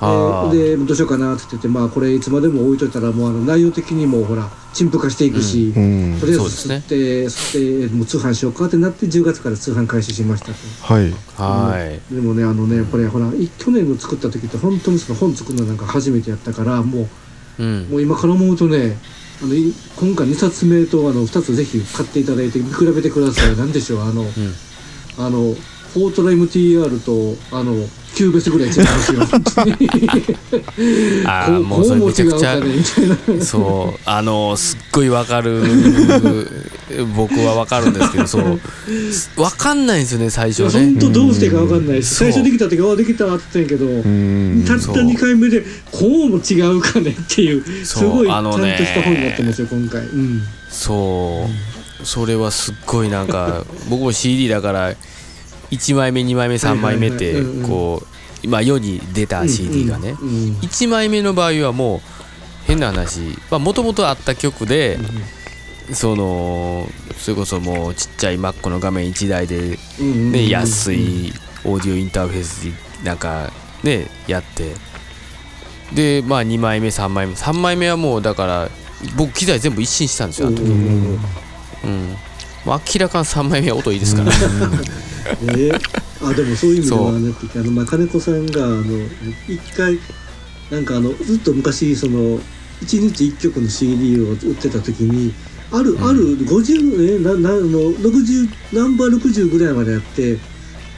[0.00, 0.52] あー。
[0.52, 6.18] ででどうしようかなって言ってまあこれいつまでも置いといたらもうあの内容的にもほら陳腐化していくし、うん。
[6.20, 6.74] とりあえずそうですね。
[6.76, 6.94] 吸って
[7.26, 10.54] 吸ってもう通販しようかってなって10月から通販開始しましたと。
[10.82, 11.10] はい。
[11.36, 12.14] はい。
[12.14, 17.08] でもねあのねこれほらい去年の作った時って本当にその本作るのなんか初めてやったからも
[17.58, 17.86] うん。
[17.86, 18.98] うもう今から思うとね
[19.42, 23.56] あのい今回2冊目とあの2つぜひ買っていただいて見比べてください。
[23.56, 24.24] 何でしょうあの、
[25.18, 25.54] あの
[25.94, 27.74] フォートラ MTR とあの
[28.14, 29.76] 9ベースぐらい違いますよ本当に
[31.26, 32.82] ああもうそれめちゃくちゃね
[33.40, 35.62] そうあのすっごいわかる
[37.16, 38.60] 僕はわかるんですけどそう
[39.36, 40.70] わかんないんですよね最初ね。
[40.70, 42.32] 本当どうしてか分かんないしそう。
[42.32, 50.02] 最初できた時はできたって言ったんやけどうんたったそう2回目でこうも違うかねっていうすごいちゃんとあのねした本になってますよ今回。
[50.02, 50.42] うん。
[50.68, 51.48] そ
[52.02, 52.06] う。
[52.06, 54.94] それはすっごいなんか僕も CD だから
[55.74, 58.06] 1枚目2枚目3枚目ってこう
[58.42, 60.28] 今世に出た CD がねうん。
[60.28, 60.34] うん。
[60.60, 62.00] 1枚目の場合はもう
[62.66, 63.20] 変な話。
[63.50, 64.98] もともとあった曲で
[65.92, 66.86] その
[67.18, 71.32] それこそもうちっちゃい Mac の画面1台でね、安い
[71.64, 72.72] オーディオインターフェースで
[73.04, 73.50] なんか
[73.82, 74.74] ねやって。
[75.94, 77.34] でまあ2枚目3枚目。
[77.34, 78.70] 3枚目はもうだから
[79.16, 80.64] 僕機材全部一新したんですよあの時。
[80.64, 81.18] うん
[82.66, 85.72] 明らかに3枚目は音いいですから、ね
[86.22, 88.82] あでもそういう意味ではねあの、まあ、金子さんがあの
[89.46, 89.98] 一回
[90.70, 92.40] なんかあのずっと昔その1
[92.80, 95.34] 日1曲の CD を売ってた時に
[95.70, 97.62] ある、ある50えななあの
[97.92, 100.38] 60ナンバー60ぐらいまでやって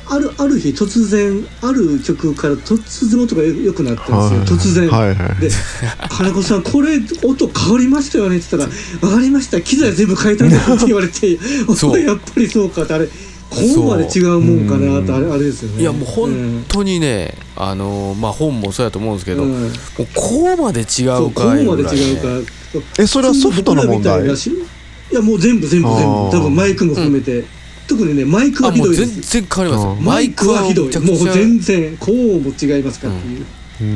[0.09, 4.89] あるある日突然ある曲から突然音が良くなったんですよ、突然。
[4.89, 5.41] はいはい。
[5.41, 5.51] で
[6.09, 9.61] 「金子さんこれ音変わりましたよね」って言ったら「分かりました。
[9.61, 11.39] 機材全部変えたんです」って言われて
[11.75, 12.01] 「そう。
[12.01, 12.95] やっぱりそうか」って。
[12.95, 13.09] あれ
[13.49, 15.81] こうまで違うもんかなってあれあれですよね。
[15.81, 19.51] いやもう本当にね、あのまあ本もそうやと思うんですけど、うん。
[19.51, 19.71] もう
[20.15, 22.53] こうまで違そううかいこうまで違うか。
[22.99, 24.25] えそれはソフトの問題？
[24.25, 25.15] いなしい。
[25.15, 26.05] やもう全部全部全部。
[26.05, 27.45] 多分マイクも含めて、
[27.87, 30.03] 特にねマイクはひあもう全どいです然変わります。
[30.03, 30.99] マイクはひどい。
[30.99, 33.47] もう全然こうも違いますかっていう、
[33.81, 33.89] うん。
[33.89, 33.91] う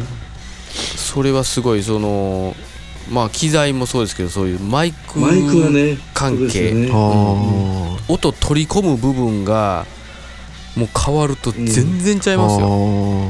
[0.00, 0.02] ん。
[0.96, 2.54] それはすごいその
[3.10, 6.90] まあ機材もそうですけどそういうマイクマイクはね関係そうですよね。
[6.92, 6.94] あ
[8.08, 9.86] 音取り込む部分が
[10.76, 13.24] もう変わると全然ちゃいますよ、う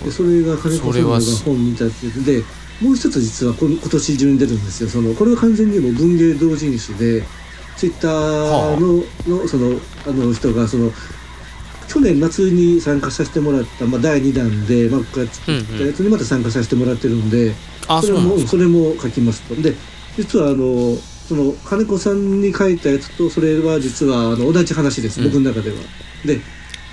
[0.00, 0.04] ん。
[0.04, 2.42] でそれが金子さんが本に至ってで
[2.80, 4.88] もう一つ実はこの今年中に出るんですよ。
[4.88, 7.22] そのこれは完全にもう文芸同人誌で
[7.76, 10.90] ツイッターの,、のそのあの人がその
[11.88, 17.54] 去年夏に参加させてもらった、まあ、第2弾でマックが作ったやつにまた参加させてもらってるんで、
[17.86, 18.50] あそれもそうなんですか？
[18.50, 19.74] それも書きますとで
[20.16, 25.30] 実はあのその金子さんに書いたやつとそれは実はあの同じ話です、うん。
[25.30, 25.76] 僕の中では。
[26.24, 26.40] で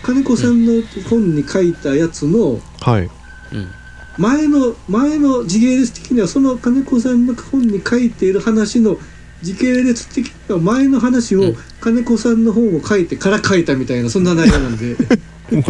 [0.04, 3.10] 金子さんの本に書いたやつのはい。
[3.54, 3.72] うん
[4.22, 8.98] 前の前の時系列的にはその金子さんの本に書いている話の
[9.42, 11.56] 時系列的には前の話をうん。
[11.82, 14.96] 金子さんの本を書いてから書いたみたいなそんな内容なんで。
[15.52, 15.64] 今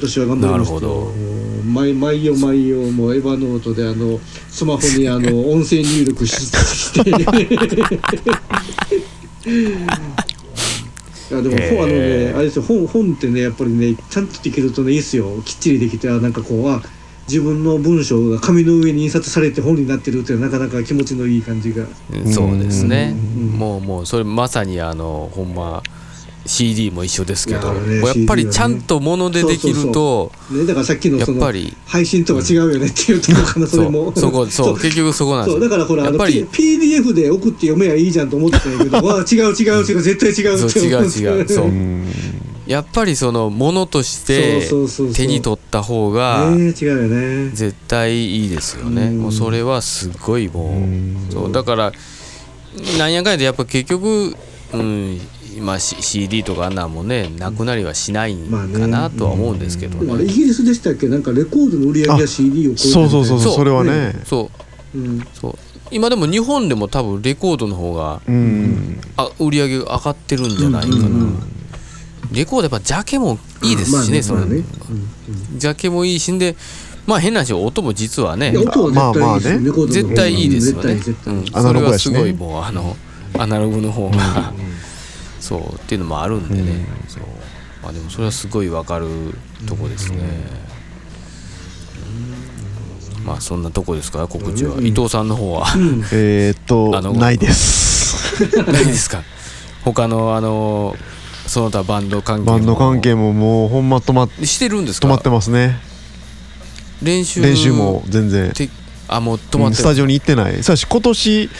[0.00, 0.88] 年は頑張りましたなるほど。
[0.88, 4.20] もう毎毎夜毎夜もうエヴァノートであの
[4.50, 7.10] スマホにあの音声入力しして
[11.32, 15.40] いやでも、へー本あのねあれですよ本本ってねやっぱりねちゃんとできるとねいいですよ。
[15.44, 16.82] きっちりできてあなんかこうあ
[17.26, 21.86] 自分の文章が紙の上に印刷されて本になってるっていうのはなかなか気持ちのいい感じが。
[22.10, 23.14] ーそうですね。
[23.16, 23.46] うん。
[23.52, 25.82] もうもうそれまさにあのほんま
[26.44, 34.12] CD も一緒ですけどねやっぱりちゃんとものでできるとねだからさっきのやそのっぱり配信とは違うよねっていうところかなそれも。
[34.16, 35.60] そうそこそう結局そこなんです。
[35.60, 41.66] だからほらやっぱり P- PDF で送って読めばいいじゃんと思ってたけど わあ違う違う違う絶対違うって思って違う違うそう。
[41.66, 42.06] うん。
[42.66, 44.68] やっぱりそのものとして
[45.14, 49.06] 手に取った方が絶対いいですよね。
[49.06, 49.18] うん。
[49.18, 51.16] もうそれはすごいもうん。
[51.30, 51.92] うそうだから
[52.98, 54.34] なんやかんやでやっぱ結局
[54.72, 55.20] うん
[55.60, 61.08] まあ C- CD とかあんなんもねなくなりはしないかなとは思うんですけどでもあれイねギリスでしたっけ？
[61.08, 63.54] なんかレコードの売り上げが CD を超えそうそうそうそう。
[63.56, 64.22] それはね。
[64.24, 64.50] そ
[64.94, 64.98] う。
[64.98, 65.26] うん。
[65.34, 65.58] そう。
[65.90, 69.00] 今でも日本でも多分レコードの方がうん。
[69.16, 71.02] あ売り上げが上がってるんじゃないかな、うん。
[71.02, 71.10] うん。
[71.10, 71.38] うん
[72.32, 74.64] レコードやっぱジャケもいいですしね,、そのまあまあね。
[75.58, 76.56] ジャケもいいしんで
[77.06, 82.18] まあ変な話音も実はね音は絶対いいですよまあまあねレコードの絶対いいですよね、うん、アナログやしね。
[82.18, 82.96] それはすごいもうあの
[83.36, 84.54] アナログの方が、
[85.42, 87.22] そうっていうのもあるんでね、そう。
[87.82, 89.08] まあでもそれはすごいわかる
[89.66, 90.18] とこですね、
[93.18, 93.24] うん。
[93.26, 94.28] まあそんなとこですか？
[94.28, 94.86] 告知は、うん。
[94.86, 95.66] 伊藤さんの方は？
[95.74, 96.04] うん。
[96.12, 98.46] えーっと あのないです。
[98.70, 99.24] ないですか？
[99.84, 100.96] 他のあの
[101.48, 102.52] その他バンド関係も？
[102.52, 105.08] バンド関係ももうほんま止ましてるんですか？
[105.08, 105.76] 止まってますね。
[107.02, 108.52] 練習練習も全然。
[108.52, 108.68] て
[109.08, 110.62] あもう止まってうんスタジオに行ってない。
[110.62, 111.52] さし今年は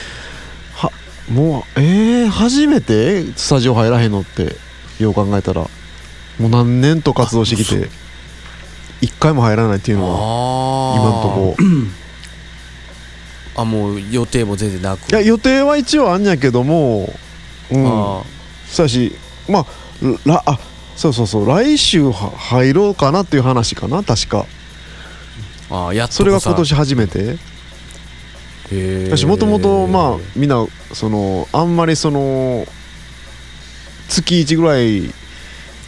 [1.30, 3.24] もうえー、初めて？
[3.36, 4.56] スタジオ入らへんのって
[4.98, 5.62] よう考えたら。
[5.62, 5.68] も
[6.46, 7.88] う何年と活動してきて
[9.02, 10.16] 一回も入らないっていうのは
[10.94, 11.56] あ今んとこ。
[13.54, 15.10] あもう予定も全然なく。
[15.10, 17.12] いや予定は一応あんやけども
[17.70, 17.86] うん。
[17.86, 18.22] あ
[18.66, 19.14] そうやし
[19.48, 19.66] まあ
[20.24, 20.58] らあ
[20.96, 24.46] そうそうそう来週は入ろうかなっていう話かな確か。
[25.70, 27.36] ああやっとそれがさ今年初めて
[29.08, 32.66] 私もともとまあみんなそのあんまりその
[34.08, 35.12] 月1ぐらい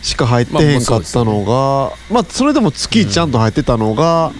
[0.02, 4.32] しか入ってへんかったのがまあそれでも月1ちゃんと入ってたのが、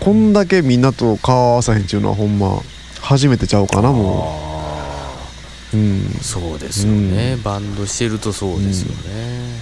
[0.00, 2.60] こんだけみんなと顔合わさへんっていうのはほんま
[3.00, 5.28] 初めてちゃうかなもあ
[5.74, 6.16] ううん。
[6.18, 9.58] あそうですよね、バンドしてるとそうですよね、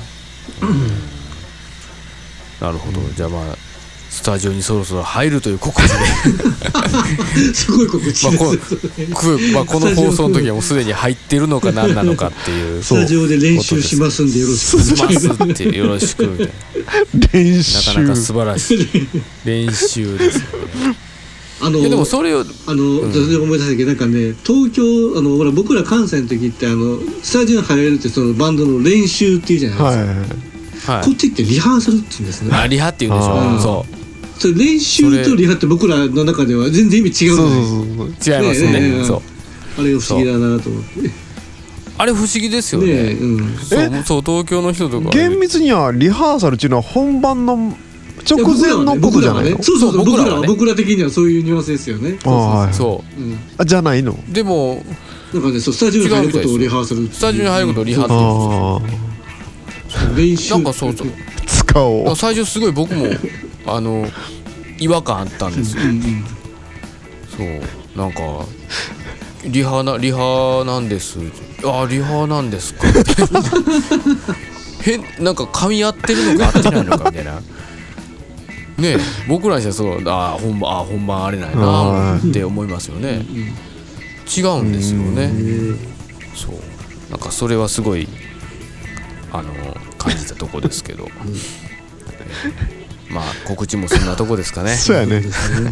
[2.61, 3.57] なるほど、じゃあまあ
[4.17, 5.91] スタジオにそろそろ入るという告知で。
[7.53, 8.77] すごい告知まあこです
[9.14, 18.89] くまあ、この放送の時はもうすでに入ってるのか何なのかっていうスタジオで練習しますんでよろしくしまますすってよろしくみたいな練な習かなか素晴らしい
[19.45, 20.41] 練習ですよ
[20.89, 20.97] ね。
[21.61, 30.27] あのでもそれをあの、全然思い出したけどなんかね東京あのほら僕ら関西の時ってあのスタジオに入れるってそのバンドの練習っていうじゃないですか、はいはい
[30.87, 32.57] こっちってリハーサルって言うんですね。
[32.57, 33.59] あリハって言うんでしあょー。
[33.59, 33.96] そう
[34.39, 38.72] それ練習とリハって僕らの中では全然意味違うそうじゃそうないそう違いますね。
[38.72, 39.22] ねえねえそう。
[39.78, 41.01] あれが不思議だなと思って。
[41.03, 41.11] ね
[41.99, 42.89] あれ不思議ですよね。
[42.89, 43.57] えうん。
[43.57, 47.74] そうそう東京の人とか厳密にはリハーサルっていうのは本番の
[48.28, 49.62] 直前のことじゃないの？
[49.62, 50.47] そうそうそう僕ら僕らはね。
[50.49, 52.18] 僕ら的にはそういうニュアンスですよね。
[52.26, 52.32] ああ
[52.66, 52.74] はい。
[52.74, 54.12] そうんあじゃないの？
[54.12, 54.82] うでも
[55.32, 60.03] なんかねそうスタジオに入ることをリハーサルスタジオに入ることをリハって言うんですよ。
[60.11, 60.55] ああ練習。
[60.55, 61.09] なんかそうそう。
[61.47, 62.16] 使おう。
[62.16, 63.07] 最初すごい僕も
[63.67, 64.07] あの
[64.79, 65.83] 違和感あったんですよ。
[65.83, 66.25] うんうん
[67.37, 67.99] そう。
[67.99, 68.21] なんか
[69.45, 71.19] リハなリハなんです。
[71.64, 72.87] あリハなんですか？
[74.83, 77.41] 変なんか噛み合ってるのか合ってないのかみたいな。
[78.79, 83.25] ねえ僕らにしてはそうあ本番あ本番あれないなはって思いますよね。
[84.37, 85.33] 違うんですよね。
[86.35, 86.55] そう。
[87.11, 88.07] なんかそれはすごい
[89.33, 89.51] あの
[89.97, 91.09] 感じたとこですけど、
[93.11, 94.75] まあ告知もそんなとこですかね。
[94.75, 95.21] そうやね。
[95.21, 95.71] ですね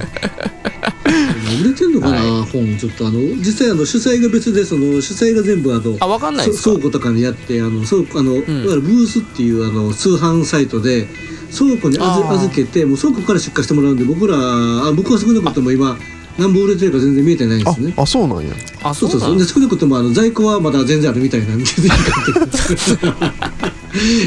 [1.60, 6.62] 売れてんのかな、は本ちょっとあの実際あの主催が別でその主催が全部あのあ分かんないですか？
[6.64, 8.36] そ倉庫とかにやってあの倉庫あの、ん。
[8.36, 11.06] いわゆるブースっていうあの通販サイトで
[11.56, 15.96] 倉庫に預けてもう倉庫から出荷してもらうんで僕らあ僕は少なくとも今
[16.36, 17.94] 何本売れてるか全然見えてないんですね。
[17.96, 18.52] ああそうなんや。
[18.82, 22.00] あそそううなだそうそうんで少なくともあの在庫はまだ全然あるみたいなんでぜひ買っ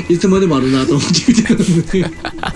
[0.08, 2.06] ていつまでもあるなと思って見てるんで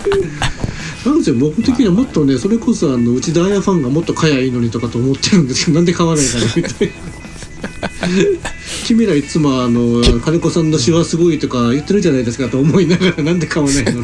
[1.06, 6.94] なんですよ僕的にはもっとねそれこそあの内田彩ファンがもっと買やいいのにとかと思ってるんですけど なんで買わないかなみたいな。
[8.86, 14.04] 君らいつもあの金子さんの詩はすごいとか言ってるじゃないですかと思いながらなんで買わないの。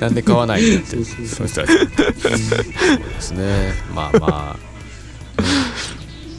[0.00, 0.96] なんで買わないんだって。
[0.96, 1.66] そうそうそう。
[1.66, 1.74] で
[3.20, 3.74] すね。
[3.94, 4.74] まあまあ。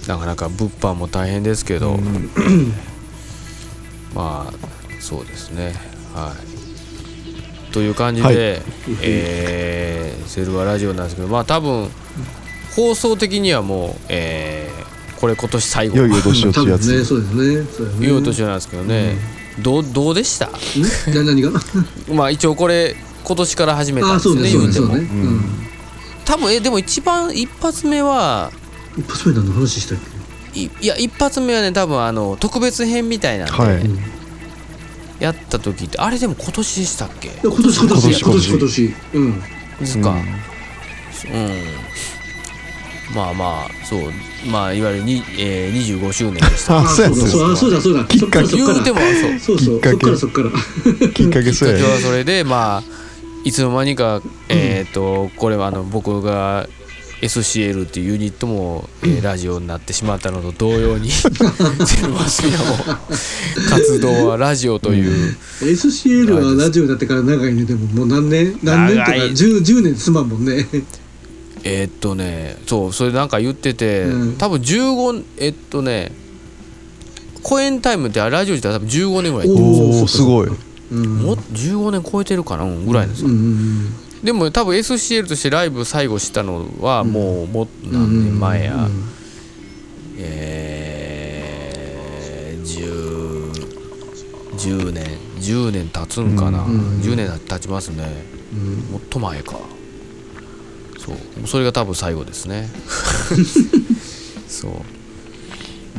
[0.08, 2.00] なかなか物販も大変ですけど、
[4.14, 4.54] まあ
[5.00, 5.74] そうですね。
[6.14, 6.55] はい
[7.76, 8.36] という感じで、はい。
[9.02, 11.88] えーセルワラジオなんですけどまあ多分
[12.76, 14.86] 放送的にはもう、えー
[15.20, 15.96] これ今年最後。
[15.96, 16.88] いよいよ年をって多やつ。
[16.88, 17.68] 分ねそうですね。
[17.78, 18.06] そうですね。
[18.08, 19.16] 言おうとしてなんですけどね、
[19.62, 20.50] どうどうでした？
[21.14, 21.52] 何が？
[22.14, 24.88] まあ一応これ今年から始めたんあですねそうです言うても。
[24.96, 25.42] ね、うん。
[26.26, 28.52] 多分えでも一番一発目は
[28.98, 29.98] 一発目何の話したっ
[30.54, 30.60] け？
[30.60, 33.90] いいや一発目はね多分あの特別編みたいなんで、はい
[35.20, 37.32] やった時ってあれでも今年でしたっけ？
[37.44, 38.94] 今年今年今年今年今年。
[39.14, 39.40] うん。
[39.80, 40.12] ですか。
[40.12, 40.14] う
[43.14, 44.12] ん、まあまあそう。
[44.50, 46.80] まあいわゆるに、えー、25周年でした。
[46.80, 48.04] あそうやそうだそうだそうだ。
[48.06, 48.48] きっかけ。
[48.48, 49.58] そっから言うてもそう。
[49.58, 49.98] そうそっかけ。
[49.98, 50.50] そっからそっから。
[50.52, 52.84] きっかけきっかけそうやはそれでまあ
[53.44, 56.68] いつの間にかえっ、とこれはあの僕が
[57.22, 61.36] SCL っていうユニットも、えーラジオになってしまったのと同様にセル
[62.14, 63.00] バスピアも
[63.70, 67.64] 活動はラジオという、SCL はラジオになってから長いね。
[67.66, 68.60] でももう何年？
[68.62, 69.12] 何年とか？
[69.12, 69.30] 長い。
[69.32, 70.68] 10, 10年すまんもんね。
[71.64, 74.38] えーっとねそうそれなんか言ってて、うん。
[74.38, 76.12] 多分15えっとね
[77.42, 80.50] 公演タイムってラジオ自体は多分15年ぐらいやってるおおすごい。
[80.92, 81.18] うん。
[81.20, 83.94] もう15年超えてるかな、うんぐらいですよ、うんうん
[84.26, 89.10] でも多分 SCL としてライブ最後したのはもうもううん何年前や、うん
[90.18, 93.52] えー、10,
[94.58, 95.06] 10年
[95.38, 98.04] 10年経つんかな、うん10年経ちますね。
[98.54, 98.78] うん。
[98.94, 99.60] もっと前か。
[100.98, 101.18] そう。
[101.48, 102.68] それが多分最後ですね。
[104.48, 104.72] そう。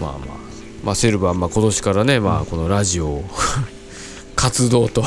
[0.01, 0.37] まあまあ。
[0.83, 3.24] まあセルバーまあ今年からねまあこのラジオを
[4.37, 5.05] 活動とえ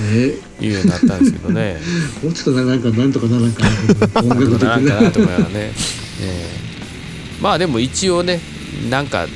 [0.00, 1.80] いうようになったんですけどね。
[2.22, 4.76] もうちょっとなんかなんとかならんかな音楽的な。
[4.78, 5.72] んかななと思いながらねね
[6.20, 6.48] え。
[7.40, 8.40] まあでも一応ね
[8.88, 9.26] なんか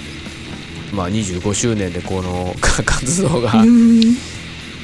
[0.93, 4.17] まあ、25周年でこのか 活動がうん。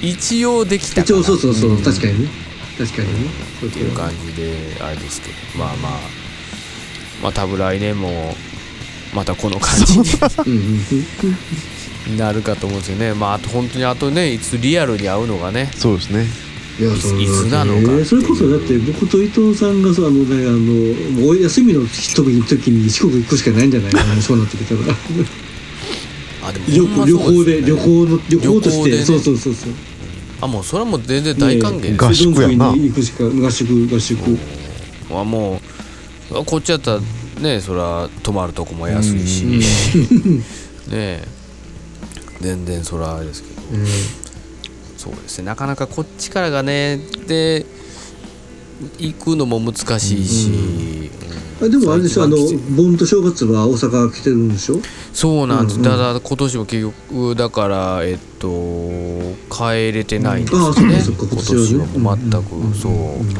[0.03, 1.05] 一応できたかな。
[1.05, 2.29] 一応そうそうそう確かにね。
[2.77, 3.31] 確かにね。
[3.67, 5.35] っていう感じであれですけど。
[5.57, 6.01] まあまあ
[7.23, 8.37] まあ多分来年も
[9.15, 10.05] またこの感じに。
[10.47, 11.07] うんうんうん
[12.19, 13.15] なるかと思うんですよね。
[13.15, 15.71] まああと本当にあとねいつリアルに会うのがね。
[15.77, 16.27] そうですね。
[16.81, 17.81] いやいつそういつなのか。
[17.81, 23.93] っていうそれこそだって僕と伊藤さんがさあのねあのもうお休みの時に四国行くしかないんじゃない？
[23.93, 24.81] か なそうなってきたら。
[26.45, 29.73] あでも旅ほんま旅行で旅行の旅行として、ねそうそうそうそう。
[30.41, 32.73] あもうそれはもう全然大歓迎合宿やな。
[32.75, 34.19] 行くしか合宿合宿。
[35.11, 35.61] あも
[36.33, 37.01] うこっちやったら
[37.41, 40.39] ねそら泊まるとこも安いし、うん。
[40.41, 40.43] ね
[40.91, 41.29] え
[42.43, 43.79] 全然そらあれですけど。
[43.79, 43.87] うん。
[44.99, 45.47] そうですね。
[45.47, 47.67] なかなかこっちからがねで
[48.99, 50.51] 行くのも難しいし、
[51.61, 51.67] うん。
[51.67, 52.37] あでもあれでしょあの
[52.77, 54.81] 盆と正月は大阪来てるんでしょ？
[55.13, 55.87] そうなんです、うん。
[55.87, 58.49] うんただ今年も結局だからえっと
[59.51, 62.67] 帰れてないんですね、あそうかそうか今年はもう全く、うん。
[62.69, 62.75] うん。
[62.75, 63.35] そう、うん。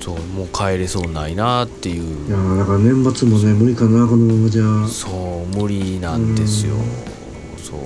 [0.00, 4.88] そうもう帰れそうないなっていいうやーだから年末もね無理かなこのままじゃ。
[4.88, 7.13] そう無理なんですよ、うん
[7.68, 7.80] そう。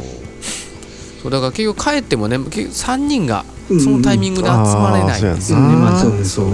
[1.23, 5.23] そうだから結局帰ってもね結局3人がうんそのタイミングで集まれない。
[5.23, 5.83] んですよね、うん。
[5.83, 6.13] またそう。
[6.15, 6.45] ねそう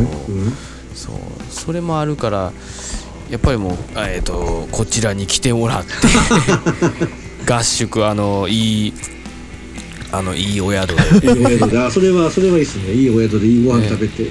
[0.94, 1.16] そう。
[1.50, 2.52] それもあるから
[3.30, 5.92] やっぱりもう、あえー、とこちらに来てもらって
[7.50, 8.94] 合宿あのいい
[10.12, 11.28] あのいいお宿で。
[11.32, 12.92] いいお宿それはそれはいいっすね。
[12.92, 14.22] いいお宿でいいご飯食べて、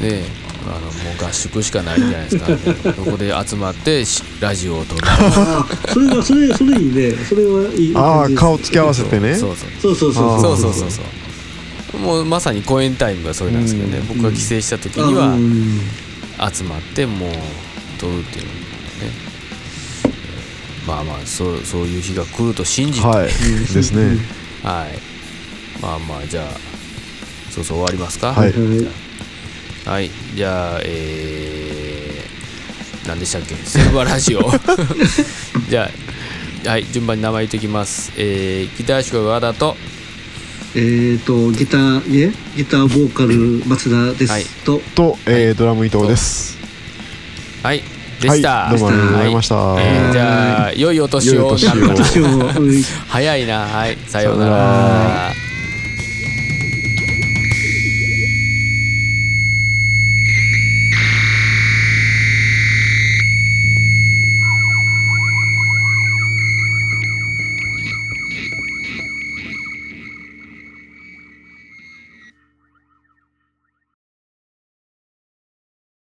[0.00, 0.24] ね
[0.66, 0.88] あのも
[1.20, 2.46] う合宿しかないんじゃないですか、
[2.94, 5.00] そこで集まってしラジオを撮る。
[5.04, 7.12] あそれはそれそれいいね。
[7.28, 9.34] それはいいああ顔つき合わせてね。
[9.36, 10.12] そうそうそう。
[10.12, 10.80] そうそうそうそう。
[10.80, 11.00] そうそ
[11.98, 14.06] うもうまさに公演タイムがそれなんですけどね、うん。
[14.06, 15.80] 僕が帰省した時あにはうん。
[16.52, 17.32] 集まってもう
[17.98, 18.58] 撮るっていうのね。
[20.86, 23.26] まあまあそうそういう日が来ると信じて、はい。
[23.26, 24.18] ですね。
[24.62, 24.98] はい。
[25.82, 26.44] まあまあ、じゃあ、
[27.50, 28.28] そうそう終わりますか？
[28.28, 28.52] ははいい
[29.90, 30.10] はいはい。
[30.36, 33.56] じゃあ、えー、何でしたっけ？
[33.56, 34.40] セルバラジオ。
[35.68, 35.90] じゃ
[36.64, 38.12] あ、はい、順番に名前言っておきます。
[38.16, 39.76] えー、ギター手が和田と、
[40.76, 42.32] えーとギターいえ？
[42.56, 44.44] ギターボーカル松田です、はい。
[44.64, 44.80] と？
[44.94, 46.56] と、えードラム伊藤です。
[47.64, 47.82] はい、
[48.20, 48.66] でした。
[48.68, 49.56] はいどうもありがとうございました。
[49.56, 51.34] はいえーじゃあ、良いお年を。
[51.34, 51.44] 良い
[51.82, 52.52] お年を。
[53.08, 53.58] 早いな。
[53.66, 55.49] はい、さようなら。